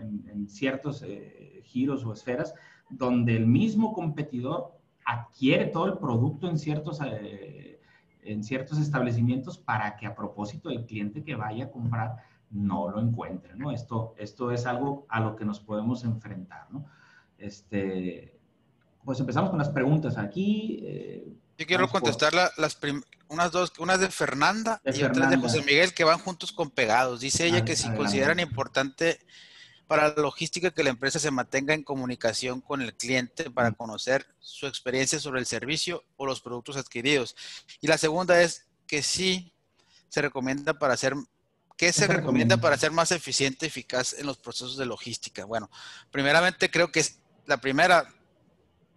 [0.47, 2.53] ciertos eh, giros o esferas,
[2.89, 4.73] donde el mismo competidor
[5.05, 7.72] adquiere todo el producto en ciertos eh,
[8.25, 12.17] en ciertos establecimientos para que a propósito el cliente que vaya a comprar
[12.49, 13.71] no lo encuentre, ¿no?
[13.71, 16.85] Esto, esto es algo a lo que nos podemos enfrentar, ¿no?
[17.37, 18.37] Este,
[19.03, 20.79] pues empezamos con las preguntas aquí.
[20.83, 22.79] Eh, Yo quiero contestar las
[23.27, 27.19] unas dos, unas de Fernanda y otras de José Miguel que van juntos con pegados.
[27.19, 29.19] Dice ella que si consideran importante
[29.87, 34.25] para la logística que la empresa se mantenga en comunicación con el cliente para conocer
[34.39, 37.35] su experiencia sobre el servicio o los productos adquiridos.
[37.81, 39.53] Y la segunda es que sí
[40.09, 41.15] se recomienda para hacer
[41.75, 45.43] ¿Qué se, recomienda, para ser más eficiente y eficaz en los procesos de logística?
[45.43, 45.69] Bueno,
[46.11, 48.07] primeramente creo que es la primera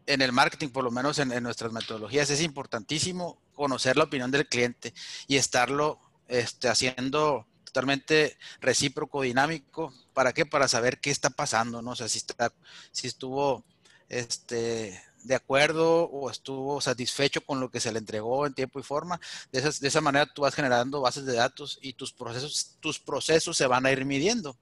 [0.06, 4.46] en el marketing, por lo menos en, nuestras metodologías, es importantísimo conocer la opinión del
[4.46, 4.94] cliente
[5.26, 9.92] y estarlo este, haciendo totalmente recíproco, dinámico.
[10.14, 10.46] ¿Para qué?
[10.46, 11.90] Para saber qué está pasando, ¿no?
[11.90, 12.50] O sea, si, está,
[12.90, 13.66] si estuvo
[14.08, 18.82] este, de acuerdo o estuvo satisfecho con lo que se le entregó en tiempo y
[18.82, 19.20] forma.
[19.52, 23.58] De, de esa manera tú vas generando bases de datos y tus procesos, tus procesos
[23.58, 24.56] se van a ir midiendo.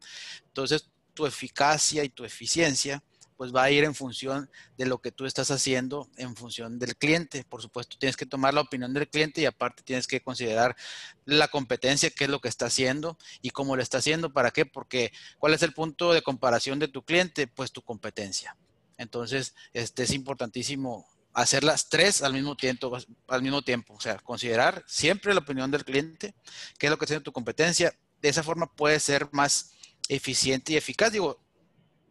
[0.48, 3.00] Entonces, tu eficacia y tu eficiencia
[3.37, 6.97] pues va a ir en función de lo que tú estás haciendo, en función del
[6.97, 7.45] cliente.
[7.45, 10.76] Por supuesto, tienes que tomar la opinión del cliente y aparte tienes que considerar
[11.24, 14.32] la competencia, qué es lo que está haciendo y cómo lo está haciendo.
[14.32, 14.66] ¿Para qué?
[14.66, 17.47] Porque ¿cuál es el punto de comparación de tu cliente?
[17.47, 18.57] Pues tu competencia.
[18.97, 22.97] Entonces, este es importantísimo hacer las tres al mismo tiempo,
[23.28, 23.95] al mismo tiempo.
[23.95, 26.35] O sea, considerar siempre la opinión del cliente,
[26.78, 27.93] qué es lo que tiene tu competencia.
[28.22, 29.72] De esa forma puede ser más
[30.09, 31.12] eficiente y eficaz.
[31.12, 31.43] Digo,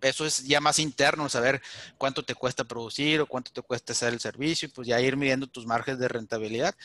[0.03, 1.61] eso es ya más interno, saber
[1.97, 5.17] cuánto te cuesta producir o cuánto te cuesta hacer el servicio y pues ya ir
[5.17, 6.75] midiendo tus márgenes de rentabilidad.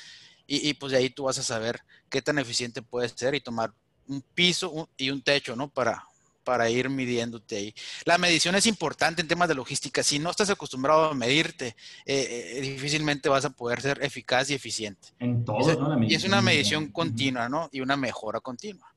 [0.51, 3.75] Y, pues de ahí tú vas a saber qué tan eficiente puedes ser y tomar
[4.07, 5.69] un piso y un techo, ¿no?
[5.69, 6.07] Para,
[6.43, 7.75] para ir midiéndote ahí.
[8.07, 10.03] La medición es importante en temas de logística.
[10.03, 14.55] Si no estás acostumbrado a medirte, eh, eh, difícilmente vas a poder ser eficaz y
[14.55, 15.09] eficiente.
[15.19, 16.03] En todo, ¿no?
[16.03, 17.69] y es una medición continua, ¿no?
[17.71, 18.91] Y una mejora continua.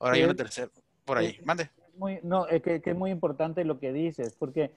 [0.00, 0.68] Ahora hay una tercera,
[1.04, 1.38] por ahí.
[1.44, 1.70] Mande.
[2.00, 4.72] Muy, no, es que, es muy importante lo que dices, porque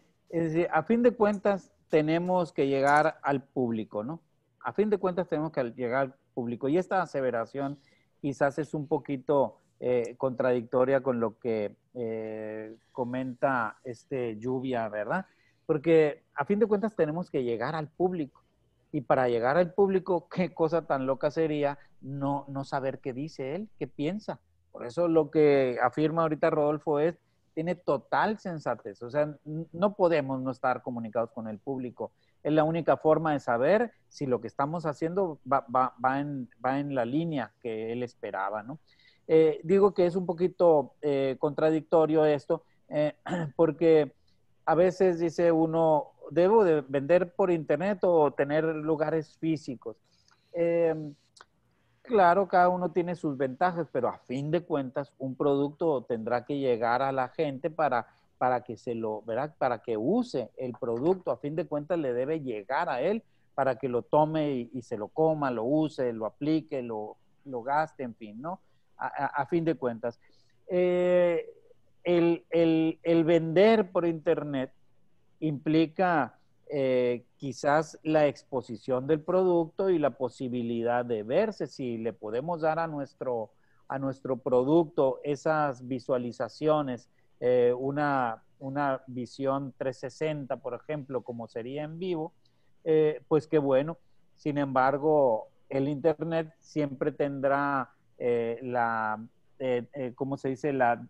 [0.69, 4.19] a fin de cuentas tenemos que llegar al público, ¿no?
[4.59, 6.67] A fin de cuentas tenemos que llegar al público.
[6.67, 7.79] Y esta aseveración
[8.19, 15.25] quizás es un poquito eh, contradictoria con lo que eh, comenta este Lluvia, ¿verdad?
[15.65, 18.43] Porque a fin de cuentas tenemos que llegar al público.
[18.91, 23.55] Y para llegar al público, qué cosa tan loca sería no, no saber qué dice
[23.55, 24.41] él, qué piensa.
[24.73, 27.15] Por eso lo que afirma ahorita Rodolfo es,
[27.53, 29.01] tiene total sensatez.
[29.03, 32.11] O sea, no podemos no estar comunicados con el público.
[32.41, 36.49] Es la única forma de saber si lo que estamos haciendo va, va, va, en,
[36.65, 38.79] va en la línea que él esperaba, ¿no?
[39.27, 43.13] Eh, digo que es un poquito eh, contradictorio esto, eh,
[43.55, 44.13] porque
[44.65, 49.97] a veces dice uno, ¿debo de vender por internet o tener lugares físicos?
[50.51, 51.13] Em,
[52.03, 56.59] claro, cada uno tiene sus ventajas, pero a fin de cuentas un producto tendrá que
[56.59, 59.55] llegar a la gente para, para que se lo, ¿verdad?
[59.57, 63.23] Para que use el producto, a fin de cuentas le debe llegar a él
[63.55, 68.03] para que lo tome y, se lo coma, lo use, lo aplique, lo, lo gaste,
[68.03, 68.59] en fin, ¿no?
[68.97, 70.19] a, fin de cuentas.
[70.67, 71.45] Eh,
[72.03, 74.71] el, vender por Internet
[75.39, 76.37] implica
[76.75, 82.79] eh, quizás la exposición del producto y la posibilidad de verse si le podemos dar
[82.79, 83.51] a nuestro,
[83.87, 87.09] a nuestro producto esas visualizaciones,
[87.39, 92.33] eh, una, una, visión 360, por ejemplo, como sería en vivo,
[93.27, 93.97] pues qué bueno.
[94.35, 99.23] Sin embargo, el Internet siempre tendrá eh, la,
[99.59, 100.73] eh, eh, ¿cómo se dice?
[100.73, 101.05] La,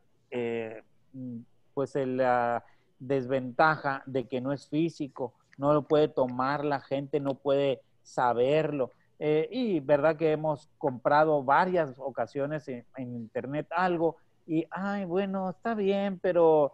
[1.73, 2.63] pues la
[2.97, 8.91] desventaja de que no es físico, no lo puede tomar la gente, no puede saberlo.
[9.19, 16.19] y verdad que hemos comprado varias ocasiones en, internet algo y, ay, bueno, está bien,
[16.19, 16.73] pero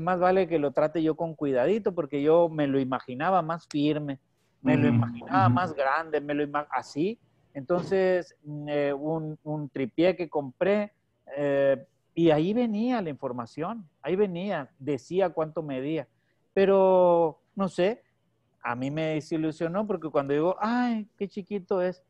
[0.00, 4.20] más vale que lo trate yo con cuidadito porque yo me lo imaginaba más firme,
[4.62, 7.18] me lo imaginaba más grande, me lo así,
[7.58, 8.36] entonces,
[8.68, 10.92] eh, un, un, tripié que compré
[11.36, 16.06] eh, y ahí venía la información, ahí venía, decía cuánto medía,
[16.54, 18.04] pero no sé,
[18.62, 22.02] a mí me desilusionó porque cuando digo, ay, qué chiquito es,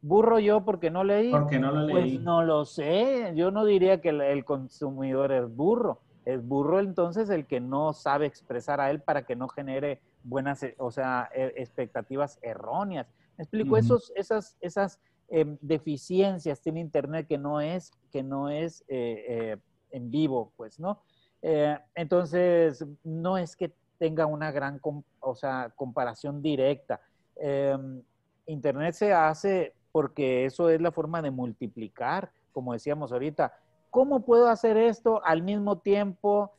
[0.00, 1.30] burro yo porque no leí.
[1.30, 2.14] Porque no lo pues leí.
[2.14, 7.30] Pues no lo sé, yo no diría que el consumidor es burro, es burro entonces
[7.30, 11.54] el que no sabe expresar a él para que no genere buenas, o sea, e,
[11.56, 13.06] expectativas erróneas.
[13.36, 18.84] Me explico, Esos, esas, esas em, deficiencias tiene Internet que no es, que no es
[18.88, 19.56] eh, eh,
[19.90, 21.00] en vivo, pues, ¿no?
[21.40, 23.72] Eh, entonces, no es que
[24.02, 24.80] tenga una gran,
[25.20, 27.00] o sea, comparación directa.
[27.36, 28.02] Em,
[28.46, 33.54] Internet se hace porque eso es la forma de multiplicar, como decíamos ahorita.
[33.90, 36.50] ¿Cómo puedo hacer esto al mismo tiempo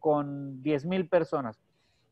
[0.00, 1.60] con 10 mil personas?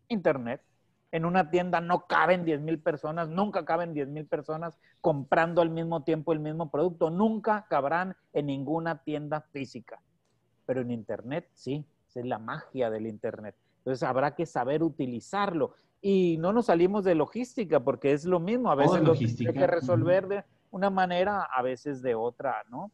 [0.07, 0.62] Internet
[1.11, 5.70] en una tienda no caben 10 mil personas, nunca caben 10 mil personas comprando al
[5.70, 10.01] mismo tiempo el mismo producto, nunca cabrán en ninguna tienda física.
[10.66, 13.55] Pero en Internet sí, es la magia del Internet.
[13.89, 15.72] Entonces habrá que saber utilizarlo.
[16.03, 18.70] Y no nos salimos de logística porque es lo mismo.
[18.70, 22.93] A veces lo hay que resolver de una manera, a veces de otra, ¿no?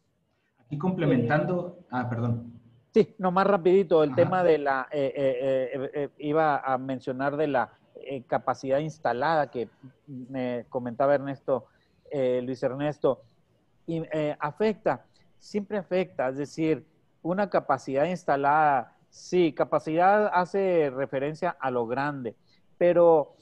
[0.60, 2.60] Aquí complementando, ah, perdón.
[2.92, 7.48] Sí, no más rapidito, el tema de la, eh, eh, eh, iba a mencionar de
[7.48, 9.68] la eh, capacidad instalada que
[10.06, 11.66] me comentaba Ernesto,
[12.08, 13.20] eh, Luis Ernesto,
[13.84, 15.04] y, eh, afecta,
[15.40, 16.86] siempre afecta, es decir,
[17.20, 22.34] una capacidad instalada, sí, capacidad hace referencia a lo grande,
[22.76, 23.36] pero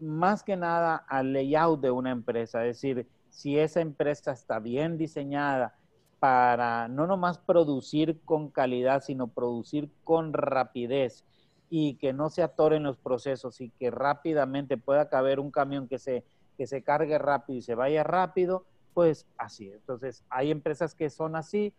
[0.00, 4.98] más que nada al layout de una empresa, es decir, si esa empresa está bien
[4.98, 5.78] diseñada
[6.18, 11.24] para no nomás producir con calidad, sino producir con rapidez,
[11.70, 16.00] y que no se atoren los procesos y que rápidamente pueda caber un camión que
[16.00, 16.24] se,
[16.58, 19.70] que se cargue rápido y se vaya rápido, pues así.
[19.70, 21.72] Entonces, hay empresas que son así,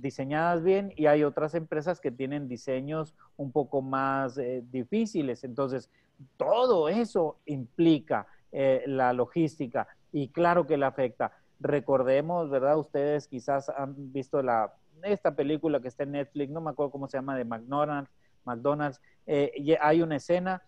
[0.00, 5.44] diseñadas bien, y hay otras empresas que tienen diseños un poco más eh, difíciles.
[5.44, 5.90] Entonces,
[6.36, 11.32] todo eso implica eh, la logística y claro que le afecta.
[11.60, 12.78] Recordemos, ¿verdad?
[12.78, 17.08] Ustedes quizás han visto la, esta película que está en Netflix, no me acuerdo cómo
[17.08, 18.10] se llama, de McDonald's,
[18.44, 20.62] McDonald's, eh, hay una escena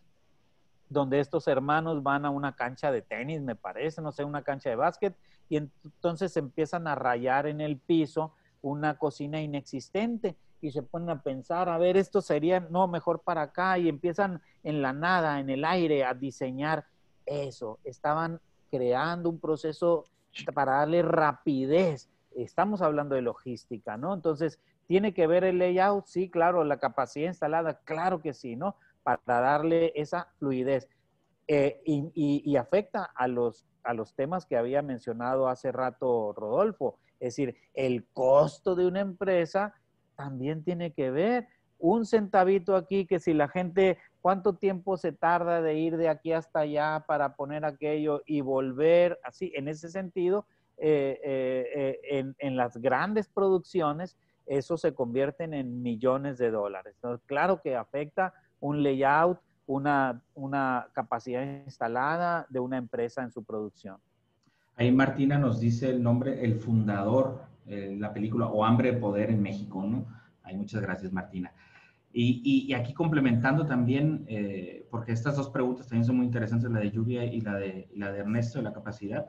[0.89, 4.71] donde estos hermanos van a una cancha de tenis, me parece, no sé, una cancha
[4.71, 5.15] de básquet,
[5.49, 11.23] y entonces empiezan a rayar en el piso una cocina inexistente y se ponen a
[11.23, 15.51] pensar, a ver, esto sería, no, mejor para acá, y empiezan en la nada, en
[15.51, 16.85] el aire, a diseñar
[17.27, 17.79] eso.
[17.85, 18.41] Estaban
[18.71, 20.05] creando un proceso
[20.55, 22.09] para darle rapidez.
[22.35, 24.15] Estamos hablando de logística, ¿no?
[24.15, 26.07] Entonces, ¿tiene que ver el layout?
[26.07, 28.77] Sí, claro, la capacidad instalada, claro que sí, ¿no?
[29.03, 30.89] Para darle esa fluidez.
[31.47, 36.99] Eh, y, afecta a los, a los temas que había mencionado hace rato Rodolfo.
[37.21, 39.75] Es decir, el costo de una empresa
[40.17, 41.49] también tiene que ver.
[41.79, 46.33] Un centavito aquí que si la gente, ¿cuánto tiempo se tarda de ir de aquí
[46.33, 49.19] hasta allá para poner aquello y volver?
[49.23, 50.47] Así, en ese sentido,
[50.77, 54.17] eh, eh, en, en, las grandes producciones,
[54.47, 56.95] eso se convierte en millones de dólares.
[56.97, 63.45] Entonces, claro que afecta un layout, una, una capacidad instalada de una empresa en su
[63.45, 64.01] producción.
[64.79, 69.29] Ahí Martina nos dice el nombre, el fundador, eh, la película O Hambre de Poder
[69.29, 70.07] en México, ¿no?
[70.45, 71.53] Ahí muchas gracias Martina.
[72.13, 76.79] Y, y, aquí complementando también, eh, porque estas dos preguntas también son muy interesantes, la
[76.79, 79.27] de Lluvia y la de, la de Ernesto de la capacidad,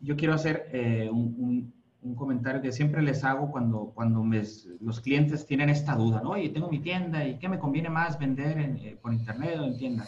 [0.00, 1.72] yo quiero hacer eh, un,
[2.16, 4.24] comentario que siempre les hago cuando, cuando
[4.80, 6.30] los clientes tienen esta duda, ¿no?
[6.30, 9.76] Oye, tengo mi tienda y ¿qué me conviene más vender en, por internet o en
[9.76, 10.06] tienda?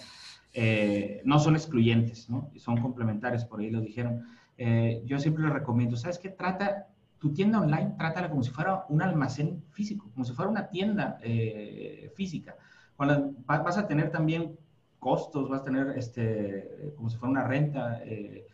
[1.25, 2.51] no son excluyentes, ¿no?
[2.57, 4.23] Son complementarios, por ahí lo dijeron.
[4.59, 6.29] Eh, yo siempre le recomiendo, ¿sabes qué?
[6.29, 6.89] Trata
[7.19, 11.19] tu tienda online, trátala como si fuera un almacén físico, como si fuera una tienda
[11.23, 12.57] eh, física.
[12.97, 14.57] Cuando vas a tener también
[14.99, 18.47] costos, vas a tener este, como si fuera una renta, eh,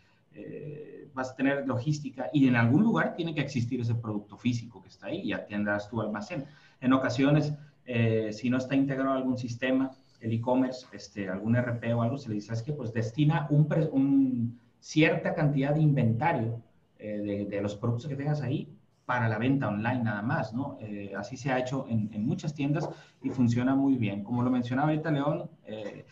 [1.14, 4.88] vas a tener logística y en algún lugar tiene que existir ese producto físico que
[4.88, 6.44] está ahí y atiendas tu almacén.
[6.80, 7.52] En ocasiones,
[8.30, 9.90] si no está integrado algún sistema,
[10.20, 13.66] el e-commerce, este, algún RP o algo, se le dice, es que pues destina un,
[13.92, 16.62] un cierta cantidad de inventario
[16.98, 18.76] eh, de, los productos que tengas ahí
[19.06, 20.76] para la venta online nada más, ¿no?
[20.80, 22.88] Eh, así se ha hecho en, muchas tiendas
[23.22, 24.24] y funciona muy bien.
[24.24, 26.04] Como lo mencionaba ahorita León, eh,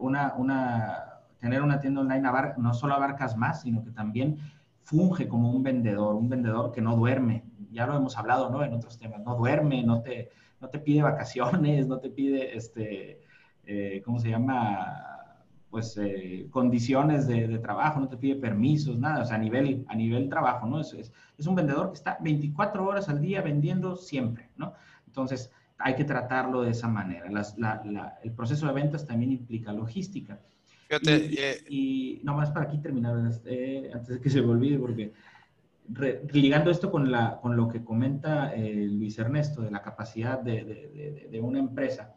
[0.00, 2.28] una, una, tener una tienda online
[2.58, 4.38] no solo abarcas más, sino que también
[4.82, 7.44] funge como un vendedor, un vendedor que no duerme.
[7.70, 8.64] Ya lo hemos hablado, ¿no?
[8.64, 10.30] En otros temas, no duerme, no te,
[10.60, 13.20] no te pide vacaciones, no te pide, este,
[14.04, 15.15] ¿cómo se llama?
[15.76, 19.94] Pues, eh, condiciones de, trabajo, no te pide permisos, nada, o sea, a nivel, a
[19.94, 20.80] nivel trabajo, ¿no?
[20.80, 24.72] Es, es, es, un vendedor que está 24 horas al día vendiendo siempre, ¿no?
[25.06, 27.28] Entonces, hay que tratarlo de esa manera.
[28.22, 30.40] el proceso de ventas también implica logística.
[30.88, 33.14] Fíjate, y, eh, y, más para aquí terminar,
[33.44, 35.12] eh, antes de que se me olvide, porque
[36.32, 41.28] ligando esto con, la, con lo que comenta Luis Ernesto de la capacidad de, de,
[41.30, 42.14] de una empresa,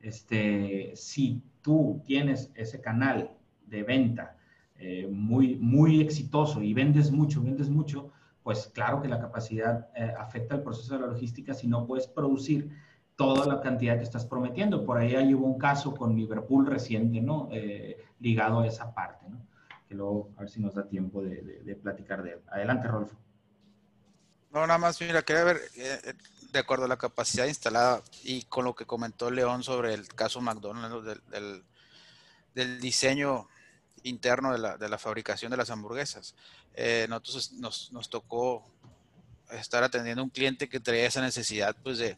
[0.00, 3.30] este, si tú tienes ese canal
[3.66, 4.36] de venta
[4.76, 10.12] eh, muy, muy exitoso y vendes mucho, vendes mucho, pues claro que la capacidad eh,
[10.18, 12.70] afecta el proceso de la logística si no puedes producir
[13.16, 14.84] toda la cantidad que estás prometiendo.
[14.84, 17.48] Por ahí hay hubo un caso con Liverpool reciente, ¿no?
[17.50, 19.40] Eh, ligado a esa parte, ¿no?
[19.88, 22.40] Que luego a ver si nos da tiempo de, de platicar de él.
[22.46, 23.16] Adelante, Rolfo.
[24.52, 25.58] No, nada más, mira, quería ver,
[26.52, 30.40] de acuerdo a la capacidad instalada y con lo que comentó León sobre el caso
[30.40, 31.20] McDonald's,
[32.54, 33.48] del, diseño
[34.02, 36.34] interno de la, fabricación de las hamburguesas.
[36.74, 38.64] Eh, nosotros nos, tocó
[39.50, 42.16] estar atendiendo a un cliente que traía esa necesidad pues de,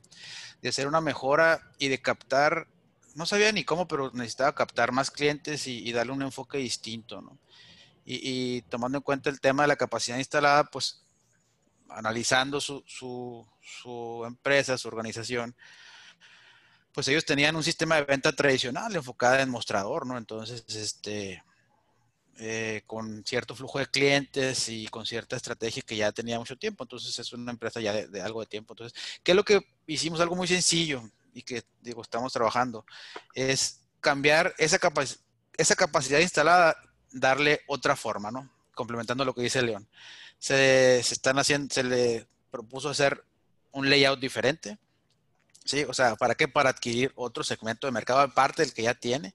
[0.67, 2.69] hacer una mejora y de captar,
[3.15, 7.39] no sabía ni cómo, pero necesitaba captar más clientes y, darle un enfoque distinto, ¿no?
[8.05, 11.03] y, tomando en cuenta el tema de la capacidad instalada, pues
[11.93, 15.55] analizando su, su, empresa, su organización,
[16.93, 20.19] pues ellos tenían un sistema de venta tradicional enfocado en mostrador, ¿no?
[20.19, 21.43] Entonces, este,
[22.39, 26.85] eh, con cierto flujo de clientes y con cierta estrategia que ya tenía mucho tiempo.
[26.85, 28.75] Entonces, es una empresa ya de, algo de tiempo.
[28.75, 30.21] Entonces, ¿qué es lo que hicimos?
[30.21, 32.85] Algo muy sencillo y que, digo, estamos trabajando,
[33.35, 34.81] es cambiar esa,
[35.57, 36.77] esa capacidad instalada,
[37.13, 38.51] darle otra forma, ¿no?
[38.75, 39.89] Complementando lo que dice León
[40.41, 43.25] se, están haciendo, se le propuso hacer
[43.71, 44.79] un layout diferente.
[45.65, 45.85] ¿Sí?
[45.85, 46.49] O sea, ¿para qué?
[46.49, 49.35] Para adquirir otro segmento de mercado aparte del que ya tiene.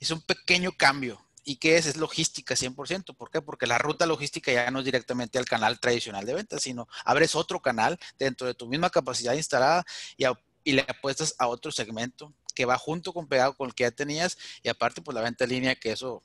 [0.00, 1.24] Es un pequeño cambio.
[1.44, 1.86] ¿Y qué es?
[1.86, 3.16] Es logística 100%.
[3.16, 3.40] ¿Por qué?
[3.40, 7.34] Porque la ruta logística ya no es directamente al canal tradicional de ventas, sino abres
[7.34, 9.84] otro canal dentro de tu misma capacidad instalada
[10.18, 10.24] y,
[10.64, 13.90] y le apuestas a otro segmento que va junto con pegado con el que ya
[13.90, 16.22] tenías y aparte pues la venta en línea que eso,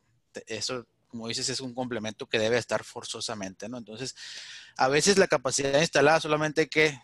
[0.48, 3.78] eso como dices, es un complemento que debe estar forzosamente, ¿no?
[3.78, 4.16] Entonces,
[4.78, 7.00] a veces la capacidad instalada solamente hay que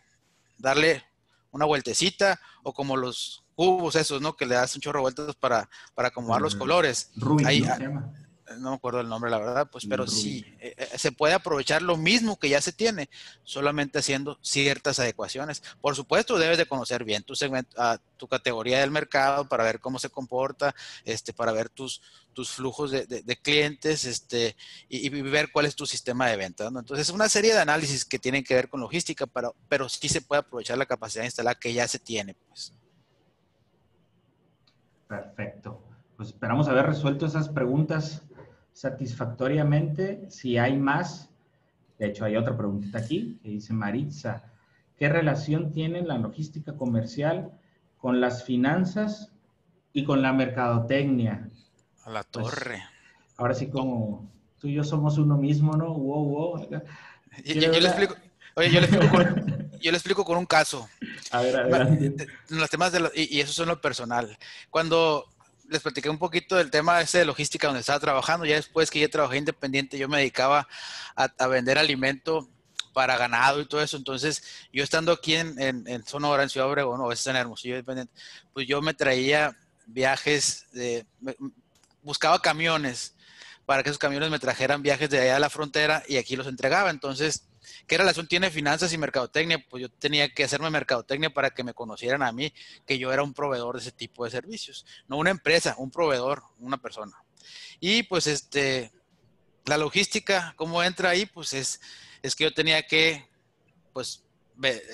[0.58, 1.04] darle
[1.52, 4.36] una vueltecita o como los cubos esos, ¿no?
[4.36, 7.12] Que le das un chorro de vueltas para, para acomodar los colores.
[7.16, 8.14] Rubik, Ahí, ¿no?
[8.60, 11.82] No me acuerdo el nombre, la verdad, pues, pero sí, eh, eh, se puede aprovechar
[11.82, 13.10] lo mismo que ya se tiene,
[13.44, 15.62] solamente haciendo ciertas adecuaciones.
[15.82, 19.80] Por supuesto, debes de conocer bien tu segmento, ah, tu categoría del mercado para ver
[19.80, 20.76] cómo se comporta,
[21.06, 22.02] este, para ver tus,
[22.34, 24.56] tus flujos de, de- de clientes, este,
[24.88, 26.72] y, y ver cuál es tu sistema de ventas.
[26.72, 26.80] ¿no?
[26.80, 30.08] Entonces, es una serie de análisis que tienen que ver con logística, pero, pero sí
[30.10, 32.74] se puede aprovechar la capacidad instalada que ya se tiene, pues.
[35.08, 35.82] Perfecto.
[36.16, 38.22] Pues esperamos haber resuelto esas preguntas
[38.82, 40.26] satisfactoriamente.
[40.30, 41.30] Si hay más,
[42.00, 44.44] de hecho hay otra preguntita aquí que dice Maritza,
[44.98, 47.52] ¿qué relación tiene la logística comercial
[47.98, 49.32] con las finanzas
[49.94, 51.50] y con la mercadotecnia?
[52.06, 52.84] A la Pues, torre.
[53.38, 55.94] Ahora sí como tú y yo somos uno mismo, ¿no?
[55.94, 56.70] Wow, wow.
[56.70, 56.80] Yo,
[57.54, 58.16] yo- yo le explico,
[58.56, 59.24] oye, yo le explico con,
[59.80, 60.90] yo le explico con un caso.
[61.32, 61.56] A ver,
[62.18, 64.38] eh, Los temas de lo- y, y eso son lo personal.
[64.70, 65.31] Cuando
[65.72, 69.00] les platiqué un poquito del tema ese de logística donde estaba trabajando, ya después que
[69.00, 70.68] ya trabajé independiente, yo me dedicaba
[71.16, 72.50] a, vender alimento
[72.94, 73.96] para ganado y todo eso.
[73.96, 74.44] Entonces,
[74.74, 77.76] yo estando aquí en, en, en Sonora, en Ciudad Obregón, o a veces en Hermosillo,
[77.76, 78.14] independiente,
[78.54, 81.38] pues yo me traía viajes, de, me-
[82.02, 83.16] buscaba camiones
[83.66, 86.48] para que esos camiones me trajeran viajes de allá a la frontera y aquí los
[86.48, 86.90] entregaba.
[86.90, 87.48] Entonces,
[87.88, 89.64] ¿qué relación tiene finanzas y mercadotecnia?
[89.70, 92.54] Pues yo tenía que hacerme mercadotecnia para que me conocieran a mí,
[92.86, 94.86] que yo era un proveedor de ese tipo de servicios.
[95.08, 97.18] No una empresa, un proveedor, una persona.
[97.80, 98.92] Y pues este,
[99.66, 101.26] la logística, ¿cómo entra ahí?
[101.26, 101.82] Pues es,
[102.22, 103.28] es que yo tenía que,
[103.94, 104.24] pues,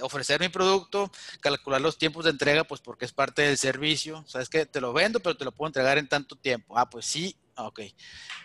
[0.01, 1.11] ofrecer mi producto,
[1.41, 4.23] calcular los tiempos de entrega, pues porque es parte del servicio.
[4.27, 6.77] Sabes que te lo vendo, pero te lo puedo entregar en tanto tiempo.
[6.77, 7.81] Ah, pues sí, ok.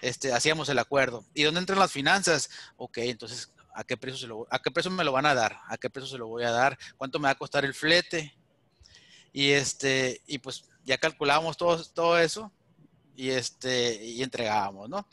[0.01, 1.25] Este, hacíamos el acuerdo.
[1.35, 2.51] ¿Y dónde entran las finanzas?
[2.77, 5.59] Ok, entonces, ¿a qué precio se lo, a qué precio me lo van a dar?
[5.69, 6.79] ¿A qué precio se lo voy a dar?
[6.97, 8.35] ¿Cuánto me va a costar el flete?
[9.33, 12.53] Y este, y pues ya calculábamos todo, todo eso
[13.17, 15.09] y este, y entregábamos, ¿no?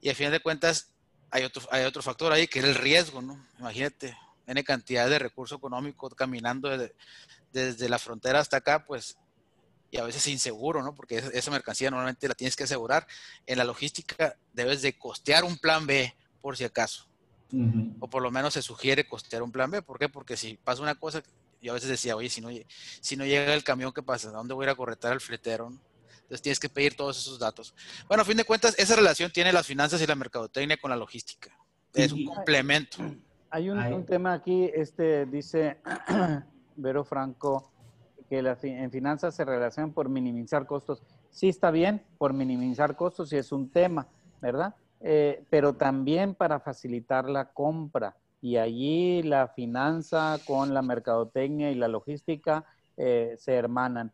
[0.00, 0.92] Y al final de cuentas,
[1.30, 3.46] hay otro, hay otro factor ahí que es el riesgo, ¿no?
[3.58, 6.94] Imagínate, N cantidad de recurso económico caminando desde,
[7.52, 9.16] desde la frontera hasta acá, pues,
[9.90, 10.94] y a veces inseguro, ¿no?
[10.94, 13.06] Porque esa mercancía normalmente la tienes que asegurar.
[13.46, 17.09] En la logística debes de costear un plan B, por si acaso.
[18.00, 19.82] O por lo menos se sugiere costear un plan B.
[19.82, 20.08] ¿Por qué?
[20.08, 21.22] Porque si pasa una cosa,
[21.60, 22.48] yo a veces decía, oye, si no,
[23.00, 24.28] si no llega el camión, ¿qué pasa?
[24.28, 25.72] ¿A dónde voy a ir a corretar al fletero?
[26.22, 27.74] Entonces tienes que pedir todos esos datos.
[28.06, 30.96] Bueno, a fin de cuentas, esa relación tiene las finanzas y la mercadotecnia con la
[30.96, 31.50] logística.
[31.92, 32.98] Es un complemento.
[33.50, 35.78] Hay un, tema aquí, este dice
[36.76, 37.72] Vero Franco,
[38.28, 41.02] que la en finanzas se relacionan por minimizar costos.
[41.32, 44.06] Sí está bien, por minimizar costos, y es un tema,
[44.40, 44.76] ¿verdad?
[45.00, 48.16] Eh, pero también para facilitar la compra.
[48.40, 52.64] Y allí la finanza con la mercadotecnia y la logística
[52.96, 54.12] eh, se hermanan.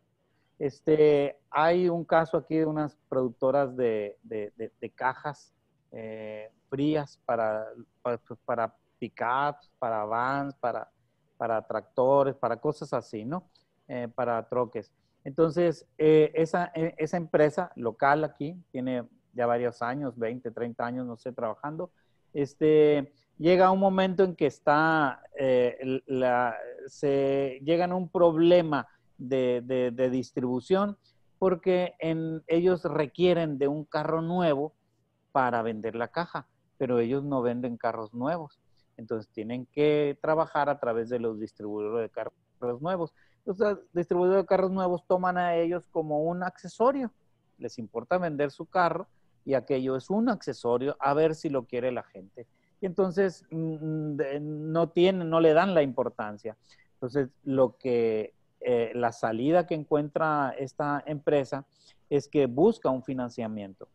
[0.59, 5.53] Este, hay un caso aquí de unas productoras de, de- de- de cajas
[5.91, 7.67] eh, frías para,
[8.01, 10.89] para, pues, para pickups, para vans, para,
[11.37, 13.49] para tractores, para cosas así, ¿no?
[13.87, 14.91] Eh, para troques.
[15.23, 19.07] Entonces, eh, esa, eh, esa empresa local aquí tiene
[19.37, 21.91] ya varios años, 20, 30 años, no sé, trabajando.
[22.33, 26.57] Este, llega un momento en que está, eh, la,
[26.87, 30.97] se llegan a un problema de, de, distribución
[31.39, 31.95] porque
[32.47, 34.73] ellos requieren de un carro nuevo
[35.31, 38.59] para vender la caja, pero ellos no venden carros nuevos.
[38.97, 43.13] Entonces tienen que trabajar a través de los distribuidores de carros nuevos.
[43.45, 43.57] Los
[43.93, 47.11] distribuidores de carros nuevos toman a ellos como un accesorio.
[47.59, 49.07] Les importa vender su carro
[49.47, 52.45] y aquello es un accesorio a ver si lo quiere la gente.
[52.81, 56.57] Y entonces mm, no tienen, no le dan la importancia.
[56.95, 61.65] Entonces, lo que eh, la salida que encuentra esta empresa
[62.09, 63.87] es que busca un financiamiento.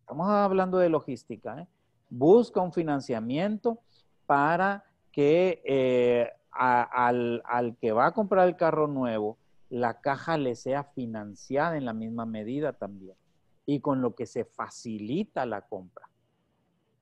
[0.00, 1.60] Estamos hablando de logística.
[1.60, 1.68] ¿eh?
[2.08, 3.80] Busca un financiamiento
[4.24, 9.36] para que eh, al, al, que va a comprar el carro nuevo,
[9.68, 13.18] la caja le sea financiada en la misma medida también.
[13.66, 16.08] Y con lo que se facilita la compra.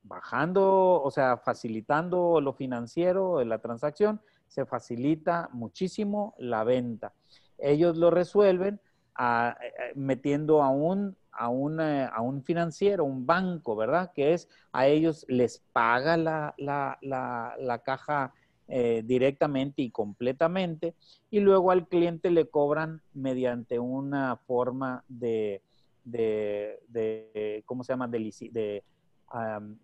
[0.02, 7.12] Bajando, o sea, facilitando lo financiero de la transacción, se facilita muchísimo la venta.
[7.58, 8.80] Ellos lo resuelven
[9.14, 9.56] a,
[9.94, 14.12] metiendo a un, a, una, a un financiero, un banco, ¿verdad?
[14.14, 18.32] Que es, a ellos les paga la, la, la, la caja
[18.66, 20.94] eh, directamente y completamente
[21.28, 25.62] y luego al cliente le cobran mediante una forma de,
[26.05, 28.09] de, ¿cómo se llama?
[28.09, 28.82] De,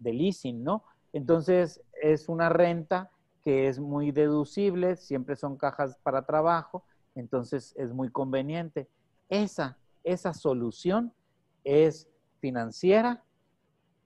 [0.03, 0.85] leasing, ¿no?
[1.13, 3.11] Entonces, es una renta
[3.43, 8.89] que es muy deducible, siempre son cajas para trabajo, entonces es muy conveniente.
[9.29, 11.13] Esa, esa solución
[11.65, 12.09] es
[12.39, 13.25] financiera,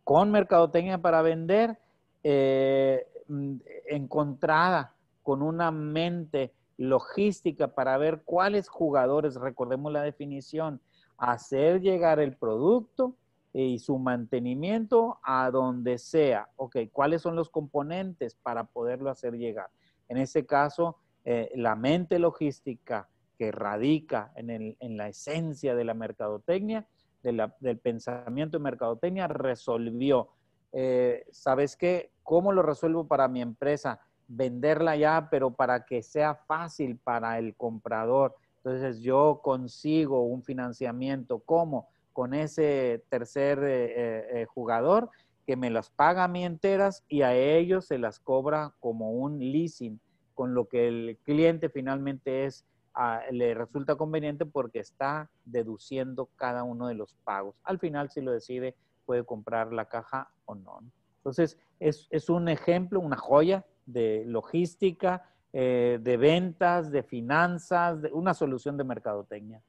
[0.04, 1.78] con mercadotecnia para vender,
[2.22, 3.56] eh, mm,
[3.88, 10.80] encontrada con una mente logística para ver cuáles jugadores, recordemos la definición,
[11.18, 13.16] hacer llegar el producto
[13.52, 16.48] y su mantenimiento a donde sea.
[16.56, 19.70] Ok, ¿cuáles son los componentes para poderlo hacer llegar?
[20.08, 23.08] En ese caso, eh, la mente logística
[23.38, 26.86] que radica en, la esencia de la mercadotecnia,
[27.22, 30.28] del pensamiento de mercadotecnia, resolvió.
[30.72, 32.12] Eh, ¿Sabes qué?
[32.22, 34.00] ¿Cómo lo resuelvo para mi empresa?
[34.26, 38.34] Venderla ya, pero para que sea fácil para el comprador.
[38.64, 41.40] Entonces yo consigo un financiamiento.
[41.40, 41.88] ¿Cómo?
[42.14, 45.10] con ese tercer eh, eh, eh, jugador
[45.46, 49.40] que me las paga a mí enteras y a ellos se las cobra como un
[49.40, 50.00] leasing,
[50.32, 56.62] con lo que el cliente finalmente es, ah, le resulta conveniente porque está deduciendo cada
[56.62, 57.56] uno de los pagos.
[57.64, 60.80] Al final, si lo decide, puede comprar la caja o no.
[61.16, 68.34] Entonces, es, es un ejemplo, una joya de logística, de ventas, de finanzas, de una
[68.34, 69.62] solución de mercadotecnia.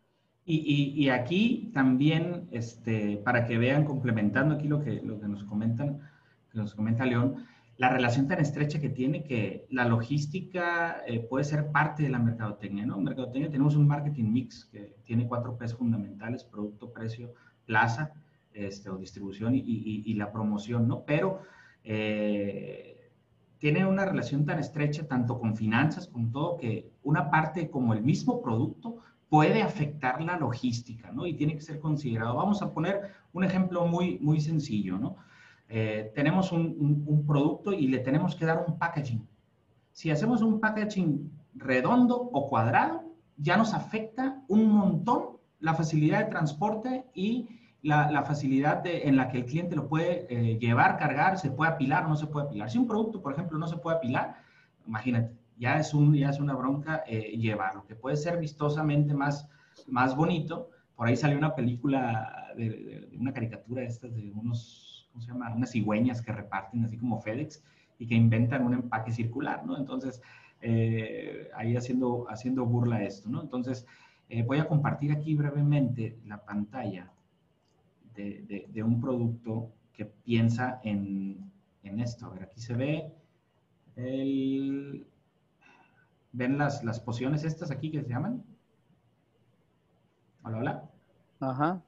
[0.47, 6.01] Y, aquí también, este, para que vean, complementando aquí lo que, lo que nos comentan,
[6.51, 7.45] que nos comenta León,
[7.77, 12.19] la relación tan estrecha que tiene que la logística eh, puede ser parte de la
[12.19, 12.97] mercadotecnia, ¿no?
[12.97, 17.33] En mercadotecnia tenemos un marketing mix que tiene cuatro P's fundamentales, producto, precio,
[17.65, 18.13] plaza,
[18.53, 21.03] este, o distribución y, y, la promoción, ¿no?
[21.05, 21.41] Pero
[21.83, 22.94] eh,
[23.59, 28.01] tiene una relación tan estrecha tanto con finanzas, con todo, que una parte como el
[28.01, 28.97] mismo producto
[29.29, 31.25] puede afectar la logística, ¿no?
[31.25, 32.35] Y tiene que ser considerado.
[32.35, 35.17] Vamos a poner un ejemplo muy, muy sencillo, ¿no?
[35.67, 39.27] Eh, tenemos un, producto y le tenemos que dar un packaging.
[39.91, 43.03] Si hacemos un packaging redondo o cuadrado,
[43.37, 47.47] ya nos afecta un montón la facilidad de transporte y
[47.85, 52.05] la, facilidad en la que el cliente lo puede eh, llevar, cargar, se puede apilar
[52.05, 52.71] o no se puede apilar.
[52.71, 54.37] Si un producto, por ejemplo, no se puede apilar,
[54.87, 59.47] imagínate, ya es, un, ya es una bronca eh, llevarlo, que puede ser vistosamente más,
[59.87, 60.71] más bonito.
[60.95, 65.53] Por ahí salió una película de, una caricatura de estas de unos, ¿cómo se llama?
[65.53, 67.63] Unas cigüeñas que reparten así como FedEx
[67.99, 69.77] y que inventan un empaque circular, ¿no?
[69.77, 70.23] Entonces,
[70.61, 73.43] eh, ahí haciendo, haciendo burla esto, ¿no?
[73.43, 73.85] Entonces,
[74.29, 77.11] eh, voy a compartir aquí brevemente la pantalla
[78.15, 81.51] de, de, un producto que piensa en,
[81.83, 82.27] en esto.
[82.27, 83.11] A ver, aquí se ve
[83.95, 85.05] el,
[86.35, 88.43] ¿Ven las, las pociones estas aquí que se llaman?
[90.43, 90.83] Hola, hola.
[91.39, 91.81] Ajá.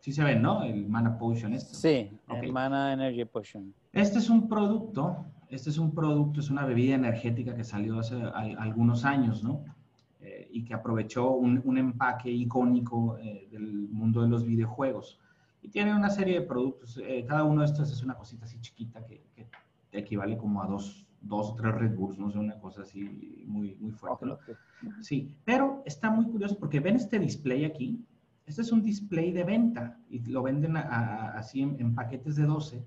[0.00, 0.62] Sí se ven, ¿no?
[0.62, 1.74] El Mana Potion este.
[1.74, 3.74] Sí, el Mana Energy Potion.
[3.92, 8.16] Este es un producto, este es un producto, es una bebida energética que salió hace
[8.24, 9.64] algunos años, ¿no?
[10.20, 15.18] Eh, y que aprovechó un, un empaque icónico eh, del mundo de los videojuegos.
[15.62, 18.58] Y tiene una serie de productos, eh, cada uno de estos es una cosita así
[18.60, 19.46] chiquita que, que
[19.92, 23.76] equivale como a dos, dos o tres Red Bulls, no sé, una cosa así muy,
[23.76, 24.26] muy fuerte.
[25.00, 28.04] Sí, pero está muy curioso porque ven este display aquí.
[28.46, 32.84] Este es un display de venta y lo venden así en, paquetes de 12,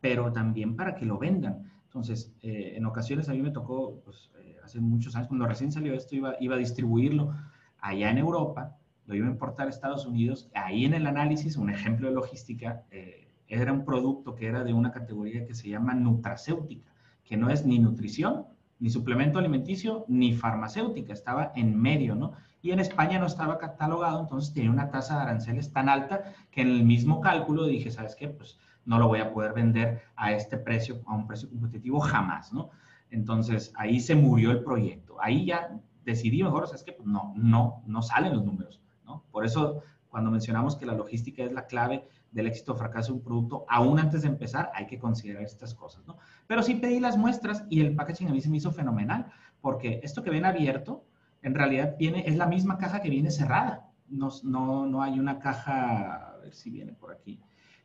[0.00, 1.70] pero también para que lo vendan.
[1.84, 5.72] Entonces, eh, en ocasiones a mí me tocó, pues, eh, hace muchos años, cuando recién
[5.72, 7.34] salió esto, iba, iba a distribuirlo
[7.80, 8.76] allá en Europa,
[9.10, 10.48] lo iba a importar a Estados Unidos.
[10.54, 14.72] Ahí en el análisis, un ejemplo de logística, eh, era un producto que era de
[14.72, 16.90] una categoría que se llama nutracéutica
[17.30, 18.46] que no es ni nutrición,
[18.80, 22.32] ni suplemento alimenticio, ni farmacéutica, estaba en medio, ¿no?
[22.60, 26.62] Y en España no estaba catalogado, entonces tenía una tasa de aranceles tan alta que
[26.62, 28.28] en el mismo cálculo dije, ¿sabes qué?
[28.28, 32.52] Pues no lo voy a poder vender a este precio, a un precio competitivo jamás,
[32.52, 32.70] ¿no?
[33.12, 35.16] Entonces ahí se murió el proyecto.
[35.22, 36.92] Ahí ya decidí mejor, ¿sabes qué?
[36.92, 38.79] Pues no, no, no salen los números,
[39.10, 39.24] ¿no?
[39.30, 43.18] Por eso cuando mencionamos que la logística es la clave del éxito o fracaso de
[43.18, 46.16] un producto, aún antes de empezar hay que considerar estas cosas, ¿no?
[46.46, 49.26] Pero sí pedí las muestras y el packaging a mí se me hizo fenomenal,
[49.60, 51.04] porque esto que ven abierto,
[51.42, 53.88] en realidad viene, es la misma caja que viene cerrada.
[54.08, 57.40] No, no, no hay una caja, a ver si viene por aquí,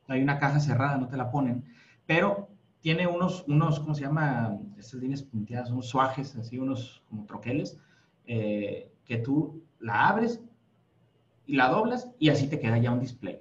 [0.08, 1.66] no hay una caja cerrada, no te la ponen,
[2.06, 2.50] pero
[2.82, 4.58] tiene unos, unos ¿cómo se llama?
[4.78, 7.80] Estas líneas punteadas, unos suajes, así, unos como troqueles,
[8.28, 10.42] eh, que tú la abres
[11.48, 13.40] y la doblas y así te queda ya un display.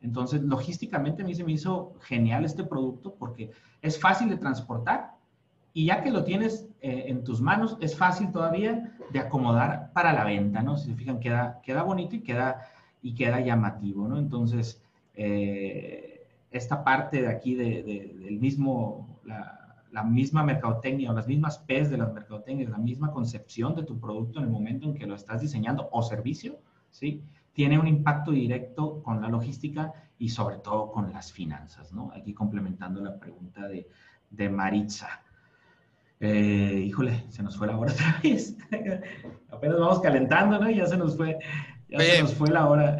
[0.00, 3.50] Entonces, logísticamente a mí se me hizo genial este producto porque
[3.80, 5.14] es fácil de transportar
[5.72, 10.12] y ya que lo tienes eh, en tus manos, es fácil todavía de acomodar para
[10.12, 10.76] la venta, ¿no?
[10.76, 12.60] Si se fijan, queda, queda bonito y queda,
[13.02, 14.18] y queda llamativo, ¿no?
[14.18, 14.80] Entonces,
[15.14, 21.98] eh, esta parte de aquí del mismo, la, misma mercadotecnia o las mismas P's de
[21.98, 25.40] las mercadotecnias, la misma concepción de tu producto en el momento en que lo estás
[25.40, 26.58] diseñando o servicio,
[26.90, 27.22] ¿sí?
[27.54, 32.12] Tiene un impacto directo con la logística y sobre todo con las finanzas, ¿no?
[32.14, 33.88] Aquí complementando la pregunta de,
[34.30, 35.22] de Maritza.
[36.20, 38.56] Eh, híjole, se nos fue la hora otra vez.
[39.50, 40.70] Apenas vamos calentando, ¿no?
[40.70, 41.38] Ya se nos fue,
[41.88, 42.98] ya se nos fue la hora.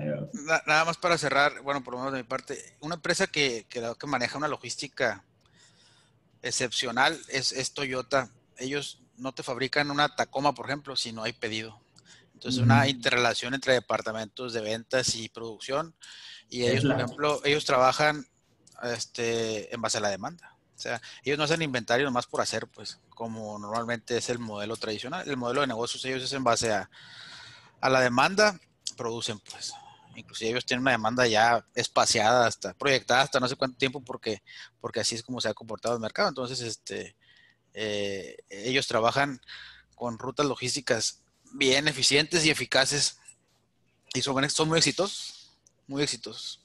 [0.66, 3.82] Nada más para cerrar, bueno, por lo menos de mi parte, una empresa que, que,
[3.98, 5.24] que maneja una logística
[6.42, 8.30] excepcional es, es, Toyota.
[8.58, 11.80] Ellos no te fabrican una Tacoma, por ejemplo, si no hay pedido.
[12.34, 15.94] Entonces, una interrelación entre departamentos de ventas y producción.
[16.50, 18.26] Y ellos, por ejemplo, ellos trabajan
[18.82, 20.56] este, en base a la demanda.
[20.76, 24.76] O sea, ellos no hacen inventario nomás por hacer, pues, como normalmente es el modelo
[24.76, 25.28] tradicional.
[25.28, 26.90] El modelo de negocios ellos es en base a,
[27.80, 28.58] a la demanda,
[28.96, 29.72] producen, pues.
[30.16, 34.42] Inclusive ellos tienen una demanda ya espaciada, hasta proyectada hasta no sé cuánto tiempo, porque,
[34.80, 36.28] porque así es como se ha comportado el mercado.
[36.28, 37.16] Entonces, este,
[37.72, 39.40] eh, ellos trabajan
[39.96, 41.23] con rutas logísticas
[41.54, 43.18] bien eficientes y eficaces
[44.12, 46.60] y son, son muy exitosos, muy exitosos.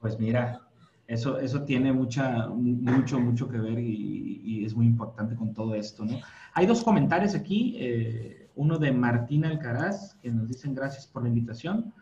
[0.00, 0.60] Pues mira,
[1.06, 6.04] eso, eso tiene mucha, mucho, mucho que ver y, es muy importante con todo esto,
[6.04, 6.20] ¿no?
[6.54, 11.28] Hay dos comentarios aquí, eh, uno de Martina Alcaraz, que nos dicen gracias por la
[11.28, 11.92] invitación.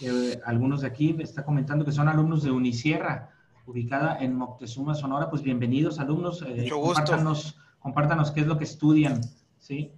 [0.00, 3.30] Eh, algunos de aquí me está comentando que son alumnos de Unisierra,
[3.64, 5.30] ubicada en Moctezuma, Sonora.
[5.30, 6.42] Pues bienvenidos, alumnos.
[6.42, 6.94] Eh, Mucho gusto.
[6.94, 9.20] Compártanos, compártanos qué es lo que estudian,
[9.60, 9.92] ¿sí?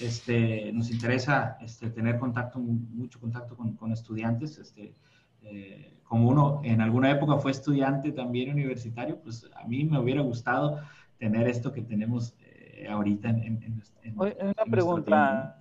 [0.00, 4.58] Este, nos interesa este, tener contacto, mucho contacto con, con estudiantes.
[4.58, 4.94] Este,
[5.42, 10.22] eh, como uno en alguna época fue estudiante también universitario, pues a mí me hubiera
[10.22, 10.80] gustado
[11.18, 13.82] tener esto que tenemos eh, ahorita en,
[14.14, 15.58] Una pregunta,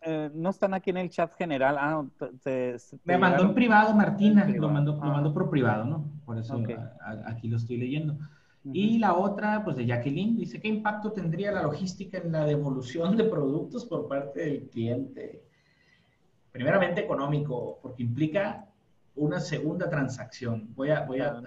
[0.00, 1.76] eh, no están aquí en el chat general.
[1.78, 2.04] Ah,
[3.04, 6.04] me mandó en privado Martina, lo mandó, lo mandó por privado, ¿no?
[6.24, 6.62] Por eso
[7.26, 8.16] aquí lo estoy leyendo.
[8.64, 13.16] Y la otra, pues de Jacqueline, dice, ¿qué impacto tendría la logística en la devolución
[13.16, 15.42] de productos por parte del cliente?
[16.52, 18.66] Primeramente económico, porque implica
[19.14, 20.74] una segunda transacción.
[20.74, 21.40] Voy a, voy a,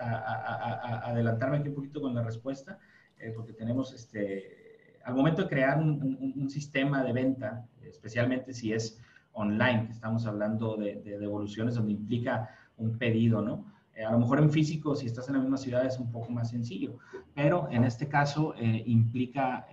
[1.03, 2.79] adelantarme aquí un poquito con la respuesta,
[3.17, 8.99] eh, porque tenemos este, al momento de crear un, sistema de venta, especialmente si es
[9.33, 13.70] online, que estamos hablando de, devoluciones donde implica un pedido, ¿no?
[14.01, 16.31] Eh, a lo mejor en físico, si estás en la misma ciudad, es un poco
[16.31, 16.97] más sencillo,
[17.35, 19.67] pero en este caso eh, implica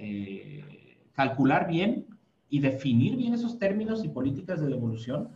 [1.15, 2.07] calcular bien
[2.51, 5.31] y definir bien esos términos y políticas de devolución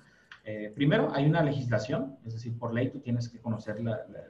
[0.45, 3.77] eh, primero, hay una legislación, es decir, por ley tú tienes que conocer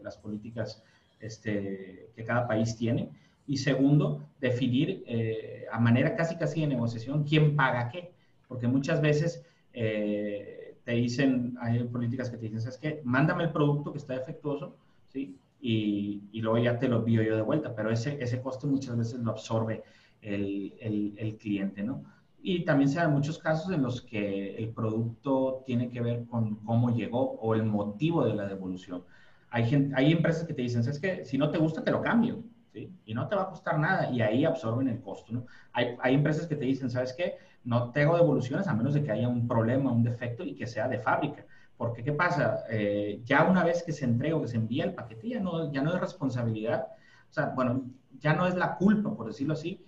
[0.03, 0.83] las políticas
[1.21, 3.11] este, que cada país tiene.
[3.47, 8.13] Y segundo, definir eh, a manera casi casi de negociación quién paga qué.
[8.47, 13.01] Porque muchas veces eh, te dicen, hay políticas que te dicen, ¿sabes qué?
[13.05, 14.77] Mándame el producto que está defectuoso,
[15.09, 15.39] ¿sí?
[15.61, 17.75] Y, y luego ya te lo envío yo de vuelta.
[17.75, 19.83] Pero ese, ese costo muchas veces lo absorbe
[20.21, 22.05] el, el, el cliente, ¿no?
[22.45, 26.57] Y también se dan muchos casos en los que el producto tiene que ver con
[26.57, 29.05] cómo llegó o el motivo de la devolución.
[29.51, 32.01] Hay, gente, hay empresas que te dicen, es que si no te gusta, te lo
[32.01, 32.91] cambio, ¿sí?
[33.05, 35.47] Y no te va a costar nada y ahí absorben el costo, ¿no?
[35.73, 37.35] Hay, hay empresas que te dicen, ¿sabes qué?
[37.65, 40.89] No tengo devoluciones a menos de que haya un problema, un defecto y que sea
[40.89, 41.45] de fábrica.
[41.77, 42.65] Porque, ¿qué pasa?
[42.71, 45.73] Eh, ya una vez que se entrega o que se envía el paquete, ya no,
[45.73, 46.87] ya no es responsabilidad,
[47.29, 47.85] o sea, bueno,
[48.21, 49.85] ya no es la culpa, por decirlo así,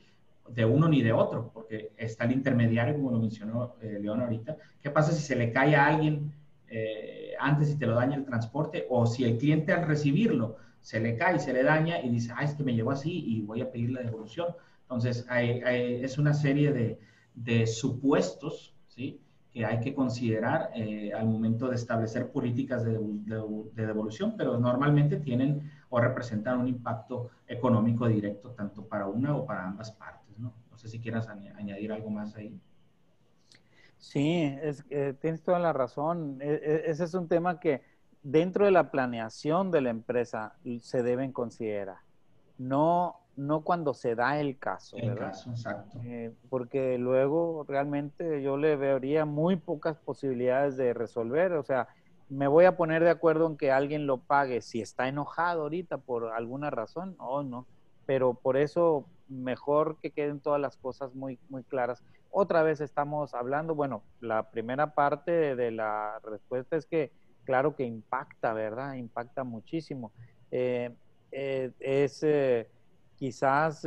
[0.49, 4.57] de uno ni de otro, porque está el intermediario, como lo mencionó eh, León ahorita.
[4.83, 6.33] ¿Qué pasa si se le cae a alguien
[6.69, 8.87] eh, antes y te lo daña el transporte?
[8.91, 12.45] O si el cliente al recibirlo se le cae, se le daña y dice, ah,
[12.45, 14.49] es que me llegó así y voy a pedir la devolución.
[14.83, 16.99] Entonces, es una serie de,
[17.35, 19.21] de, supuestos, ¿sí?
[19.51, 25.17] que hay que considerar eh, al momento de establecer políticas de, de, devolución, pero normalmente
[25.19, 30.37] tienen o representan un impacto económico directo tanto para una o para ambas partes.
[30.39, 30.53] ¿no?
[30.85, 32.61] sé si quieras añadir algo más ahí.
[33.97, 34.85] Sí, es,
[35.21, 36.39] tienes toda la razón.
[36.41, 37.83] E, e, ese es un tema que
[38.23, 41.99] dentro de la planeación de la empresa se deben considerar.
[42.59, 44.97] No, no cuando se da el caso.
[44.97, 45.99] El caso, exacto.
[46.05, 51.53] Eh, porque luego realmente yo le vería muy pocas posibilidades de resolver.
[51.55, 51.89] O sea,
[52.29, 55.99] me voy a poner de acuerdo en que alguien lo pague si está enojado ahorita
[55.99, 57.67] por alguna razón o no.
[58.07, 62.03] Pero por eso mejor que queden todas las cosas muy, muy claras.
[62.31, 67.13] Otra vez estamos hablando, bueno, la primera parte de la respuesta es que
[67.45, 68.95] claro que impacta, ¿verdad?
[68.95, 70.13] Impacta muchísimo.
[70.51, 70.95] Eh,
[71.33, 72.23] eh, es
[73.25, 73.87] eh, quizás,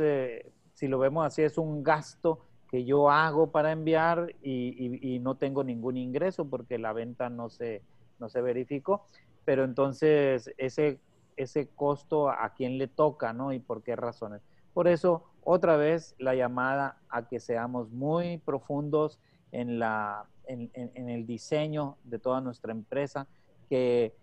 [0.74, 2.40] si lo vemos así, es un gasto
[2.70, 7.82] que yo hago para enviar y, no tengo ningún ingreso porque la venta no se,
[8.18, 9.06] no se verificó,
[9.44, 11.00] pero entonces ese,
[11.36, 13.52] ese costo a quién le toca, ¿no?
[13.52, 14.42] Y por qué razones.
[14.74, 19.18] Por eso, otra vez la llamada a que seamos muy profundos
[19.50, 23.26] en, la, en el diseño de toda nuestra empresa,
[23.68, 24.14] que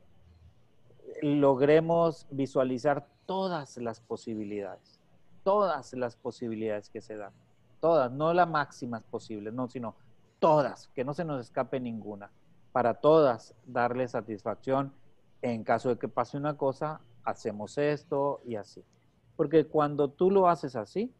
[1.21, 4.94] logremos visualizar todas las posibilidades,
[5.45, 7.31] todas las posibilidades que se dan,
[7.79, 9.95] todas, no las máximas posibles, no, sino
[10.39, 12.31] todas, que no se nos escape ninguna,
[12.71, 14.91] para todas darle satisfacción.
[15.43, 18.83] En caso de que pase una cosa, hacemos esto y así.
[19.35, 21.13] Porque cuando tú lo haces así,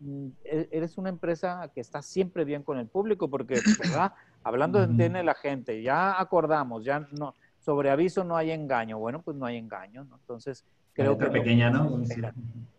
[0.00, 4.14] mm, e-, eres una empresa que está siempre bien con el público, porque, ¿verdad?
[4.42, 8.98] Hablando de la gente, ya acordamos, ya no, sobre aviso no hay engaño.
[8.98, 10.16] Bueno, pues no hay engaño, ¿no?
[10.16, 10.64] Entonces,
[10.94, 11.26] creo que...
[11.26, 12.02] pequeña, ¿no?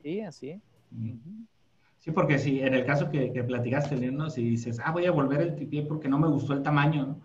[0.02, 0.60] Sí, así.
[2.00, 4.30] Sí, porque si en el caso que, que platicaste, ¿no?
[4.30, 7.22] Si dices, ah, voy a volver el tripié porque no me gustó el tamaño, ¿no?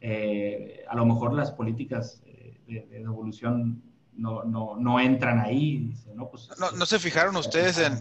[0.00, 3.82] Eh, a lo mejor las políticas eh, de, devolución
[4.14, 5.94] no, no, no, entran ahí.
[6.14, 7.98] no, pues, no, no se fijaron ustedes en...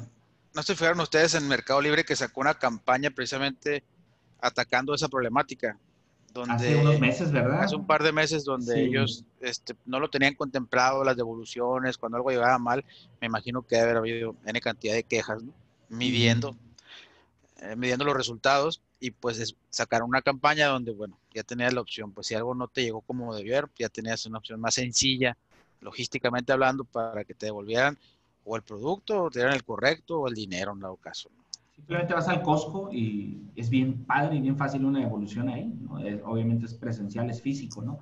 [0.54, 3.84] ¿No se fijaron ustedes en Mercado Libre que sacó una campaña precisamente
[4.40, 5.78] atacando esa problemática?
[6.44, 7.64] Hace unos meses, ¿verdad?
[7.64, 12.18] Hace un par de meses donde ellos este, no lo tenían contemplado, las devoluciones, cuando
[12.18, 12.84] algo llegaba mal,
[13.22, 15.54] me imagino que debe haber habido N cantidad de quejas, ¿no?
[15.90, 16.56] Midiendo,
[17.62, 22.12] eh, midiendo los resultados y pues sacaron una campaña donde, bueno, ya tenías la opción,
[22.12, 25.38] pues si algo no te llegó como debió, ya tenías una opción más sencilla,
[25.82, 27.98] logísticamente hablando, para que te devolvieran
[28.46, 31.30] o el producto, o te dieran el correcto, o el dinero en dado caso.
[31.36, 31.45] ¿no?
[31.76, 35.96] Simplemente vas al Costco y es bien padre y bien fácil una evolución ahí, ¿no?
[36.26, 38.00] obviamente es presencial, es físico, ¿no?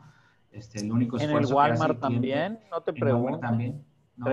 [0.51, 3.39] Este, el único en el Walmart también, no te pregunto.
[3.39, 3.83] también.
[4.15, 4.27] ¿no?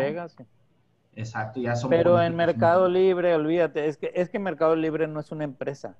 [1.16, 5.20] Exacto, ya son Pero en Mercado Libre, olvídate, es que, es que Mercado Libre no
[5.20, 5.96] es una empresa,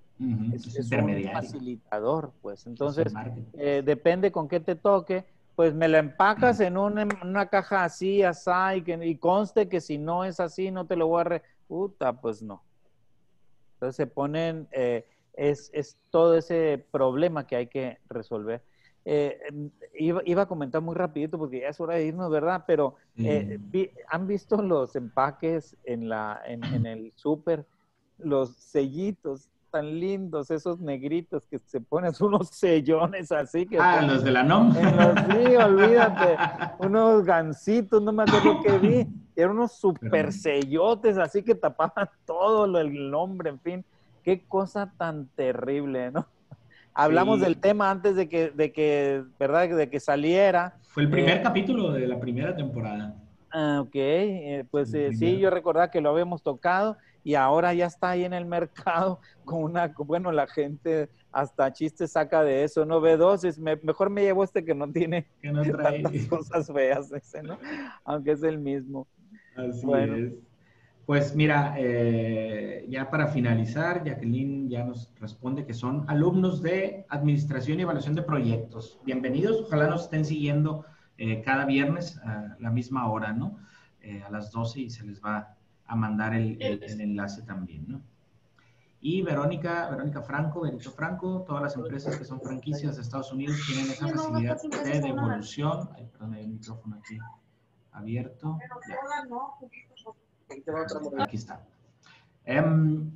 [0.52, 2.66] es, un facilitador, pues.
[2.66, 3.12] Entonces,
[3.54, 5.24] eh, depende con qué te toque,
[5.56, 9.80] pues me la empacas en, una, una, caja así, así, y, que, y conste que
[9.80, 11.24] si no es así, no te lo voy a...
[11.24, 11.42] Re...
[11.66, 12.62] Puta, pues no.
[13.81, 18.62] Entonces se ponen, eh, es, es, todo ese problema que hay que resolver.
[19.07, 19.40] Eh,
[19.98, 22.65] iba, iba, a comentar muy rapidito porque ya es hora de irnos, ¿verdad?
[22.66, 23.59] Pero eh,
[24.09, 27.65] ¿han visto los empaques en, la, en, en el súper?
[28.19, 33.65] Los sellitos tan lindos, esos negritos que se ponen unos sellones así.
[33.65, 34.74] Que ah, los de la NOM.
[34.74, 36.36] sí, olvídate,
[36.86, 39.07] unos gancitos, no me acuerdo que vi,
[39.40, 43.84] eran unos super sellotes así que tapaban todo el nombre, en fin,
[44.22, 46.26] qué cosa tan terrible, ¿no?
[46.94, 49.68] Hablamos del tema antes de que, de que, ¿verdad?
[49.68, 50.76] De que saliera.
[50.88, 53.14] Fue el primer eh, capítulo de la primera temporada.
[53.52, 57.86] Ah, ok, eh, pues eh, sí, yo recordaba que lo habíamos tocado y ahora ya
[57.86, 62.84] está ahí en el mercado con una, bueno, la gente hasta chistes saca de eso,
[62.84, 63.00] ¿no?
[63.00, 67.58] ve dos, mejor me llevo este que no tiene tantas cosas feas ese, ¿no?
[68.04, 69.06] Aunque es el mismo.
[69.56, 70.32] Así es.
[71.10, 77.81] Pues mira, eh, ya para finalizar, Jacqueline ya nos responde que son alumnos de Administración
[77.81, 79.01] y Evaluación de Proyectos.
[79.05, 80.85] Bienvenidos, ojalá nos estén siguiendo
[81.18, 83.59] eh, cada viernes a la misma hora, ¿no?
[84.02, 88.02] Eh, a las 12 y se les va a mandar el, enlace también, ¿no?
[89.01, 93.56] Y Verónica, Verónica Franco, Benito Franco, todas las empresas que son franquicias de Estados Unidos
[93.66, 95.89] tienen esa facilidad de devolución.
[95.97, 97.18] Ay, perdón, hay el micrófono aquí
[98.01, 98.59] abierto.
[101.18, 101.64] Aquí está.
[102.44, 103.10] Em,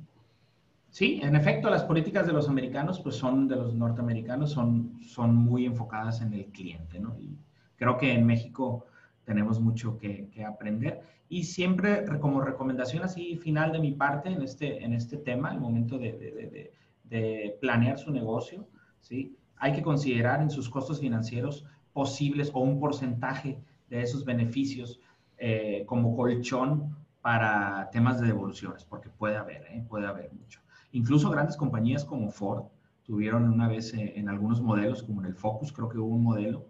[0.89, 5.35] sí, en efecto, las políticas de los americanos, pues son de los norteamericanos, son, son
[5.35, 7.17] muy enfocadas en el cliente, ¿no?
[7.19, 7.37] Y
[7.75, 8.85] creo que en México
[9.25, 11.01] tenemos mucho que, que aprender.
[11.27, 15.59] Y siempre como recomendación así final de mi parte en este, en este tema, el
[15.59, 16.71] momento de, de,
[17.03, 18.67] de, planear su negocio,
[19.01, 19.35] ¿sí?
[19.57, 23.57] hay que considerar en sus costos financieros posibles o un porcentaje
[23.89, 24.99] de esos beneficios
[25.37, 29.83] eh, como colchón para temas de devoluciones, porque puede haber, ¿eh?
[29.87, 30.61] puede haber mucho.
[30.91, 32.65] Incluso grandes compañías como Ford
[33.03, 36.23] tuvieron una vez eh, en algunos modelos, como en el Focus, creo que hubo un
[36.23, 36.67] modelo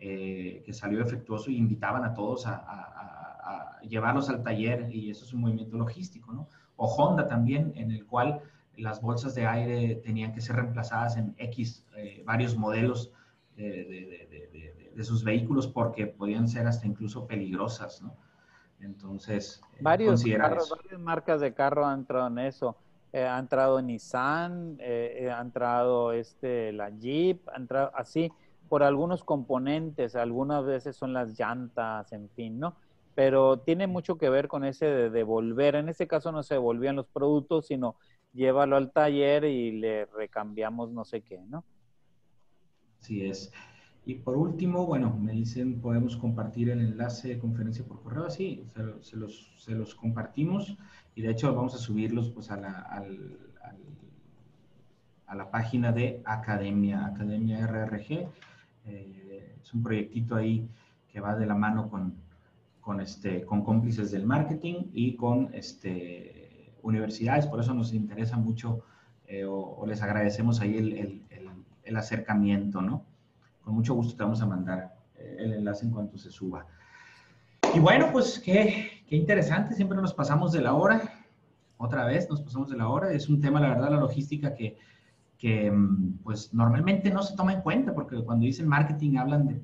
[0.00, 5.40] que salió efectuoso y invitaban a todos a, llevarlos al taller y eso es un
[5.40, 6.46] movimiento logístico, ¿no?
[6.76, 8.42] O Honda también, en el cual
[8.78, 13.12] las bolsas de aire tenían que ser reemplazadas en X, eh, varios modelos
[13.56, 18.16] de, de, sus vehículos porque podían ser hasta incluso peligrosas, ¿no?
[18.80, 22.76] Entonces, eh, varios, varias marcas de carro han entrado en eso.
[23.12, 28.30] Eh, ha entrado Nissan, ha entrado este, la Jeep, ha entrado así
[28.68, 32.76] por algunos componentes, algunas veces son las llantas, en fin, ¿no?
[33.18, 35.74] pero tiene mucho que ver con ese de devolver.
[35.74, 37.96] En este caso no se devolvían los productos, sino
[38.32, 41.64] llévalo al taller y le recambiamos no sé qué, ¿no?
[43.00, 43.52] Así es.
[44.08, 48.64] Y por último, bueno, me dicen, podemos compartir el enlace de conferencia por correo, así,
[49.02, 50.78] se, los, compartimos
[51.14, 53.04] y de hecho vamos a subirlos pues a la,
[55.26, 58.30] a la página de Academia, Academia RRG.
[58.86, 60.66] Eh, es un proyectito ahí
[61.12, 62.14] que va de la mano con,
[62.80, 68.84] con, este, con cómplices del marketing y con este, universidades, por eso nos interesa mucho
[69.26, 71.22] eh, o, les agradecemos ahí el, el,
[71.82, 73.04] el, acercamiento, ¿no?
[73.68, 76.64] Con mucho gusto te vamos a mandar eh, el enlace en cuanto se suba.
[77.74, 81.02] Y bueno, pues qué, qué interesante, siempre nos pasamos de la hora,
[81.76, 84.78] otra vez nos pasamos de la hora, es un tema, la verdad, la logística que,
[85.36, 89.60] que mm, pues normalmente no se toma en cuenta, porque cuando dicen marketing hablan de,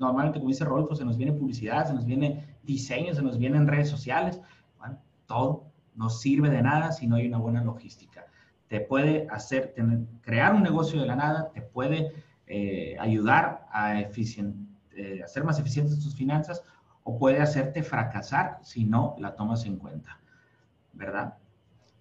[0.00, 3.68] normalmente como dice Rolfo, se nos viene publicidad, se nos viene diseño, se nos vienen
[3.68, 4.40] redes sociales,
[4.80, 8.26] bueno, todo no sirve de nada si no hay una buena logística.
[8.66, 9.76] Te puede hacer,
[10.22, 12.10] crear un negocio de la nada, te puede
[12.46, 16.62] eh, ayudar a eh, hacer más eficientes tus finanzas
[17.02, 20.18] o puede hacerte fracasar si no la tomas en cuenta,
[20.92, 21.34] ¿verdad?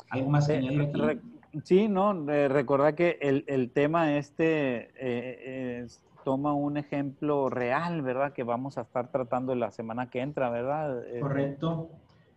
[0.10, 1.20] ¿Algo más que añadir aquí?
[1.64, 2.14] Sí, no,
[2.48, 5.88] recordar que el, el, tema este eh,
[6.24, 8.34] toma un ejemplo real, ¿verdad?
[8.34, 11.06] Que vamos a estar tratando la semana que entra, ¿verdad?
[11.07, 11.90] Eh, Correcto.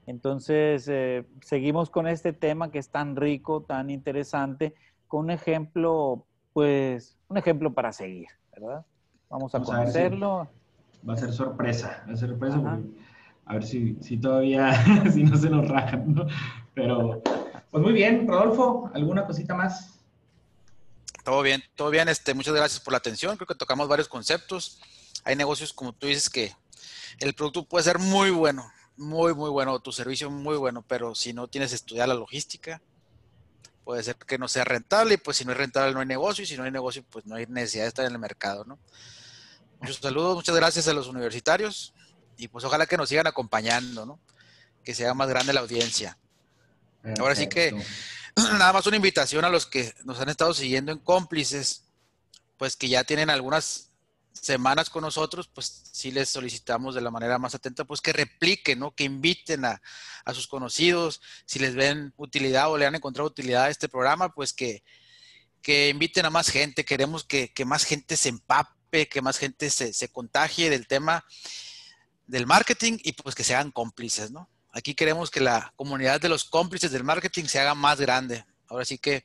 [0.06, 4.74] Entonces, eh, seguimos con este tema que es tan rico, tan interesante,
[5.08, 6.26] con un ejemplo,
[6.56, 8.82] pues, un ejemplo para seguir, ¿verdad?
[9.28, 10.48] Vamos a conocerlo.
[11.06, 12.78] va a ser sorpresa, va a ser sorpresa
[13.44, 14.72] a ver si, si todavía,
[15.12, 16.26] si no se nos rajan, ¿no?
[16.72, 17.22] Pero
[17.70, 19.98] pues muy bien, Rodolfo, ¿alguna cosita más?
[21.26, 22.08] Todo bien, todo bien.
[22.08, 23.36] Este, muchas gracias por la atención.
[23.36, 24.80] Creo que tocamos varios conceptos.
[25.24, 26.52] Hay negocios, como tú dices, que
[27.20, 28.64] el producto puede ser muy bueno,
[28.96, 32.80] muy, muy bueno, tu servicio muy bueno, pero si no tienes estudiar la logística,
[33.86, 36.42] puede ser que no sea rentable y pues si no es rentable no hay negocio
[36.42, 38.80] y si no hay negocio pues no hay necesidad de estar en el mercado, ¿no?
[39.78, 41.94] Muchos saludos, muchas gracias a los universitarios
[42.36, 44.18] y pues ojalá que nos sigan acompañando, ¿no?
[44.82, 46.18] Que sea más grande la audiencia.
[47.20, 47.80] Ahora sí que
[48.58, 51.84] nada más una invitación a los que nos han estado siguiendo en cómplices,
[52.56, 53.92] pues que ya tienen algunas
[54.40, 58.78] semanas con nosotros, pues sí les solicitamos de la manera más atenta, pues que repliquen,
[58.78, 58.94] ¿no?
[58.94, 59.80] Que inviten a,
[60.32, 64.52] sus conocidos, si les ven utilidad o le han encontrado utilidad a este programa, pues
[64.52, 64.82] que,
[65.62, 66.84] que inviten a más gente.
[66.84, 71.24] Queremos que, más gente se empape, que más gente se, se contagie del tema
[72.26, 74.50] del marketing y pues que sean cómplices, ¿no?
[74.72, 78.44] Aquí queremos que la comunidad de los cómplices del marketing se haga más grande.
[78.68, 79.24] Ahora sí que,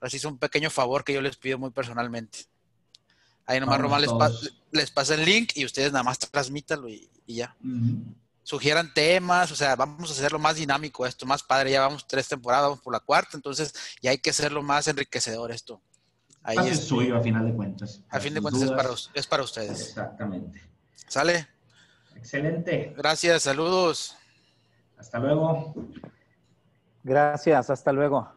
[0.00, 2.46] así es un pequeño favor que yo les pido muy personalmente.
[3.50, 4.00] Ahí nomás Román
[4.70, 7.56] les, pasa el link y ustedes nada más transmítanlo y, ya.
[8.44, 11.72] Sugieran temas, o sea, vamos a hacerlo más dinámico esto, más padre.
[11.72, 15.50] Ya vamos tres temporadas, vamos por la cuarta, entonces ya hay que hacerlo más enriquecedor
[15.50, 15.82] esto.
[16.44, 18.04] Ahí es suyo a final de cuentas.
[18.08, 19.88] A fin de cuentas es para, es para ustedes.
[19.88, 20.62] Exactamente.
[21.08, 21.48] ¿Sale?
[22.14, 22.94] Excelente.
[22.96, 24.16] Gracias, saludos.
[24.96, 25.74] Hasta luego.
[27.02, 28.30] Gracias, hasta luego.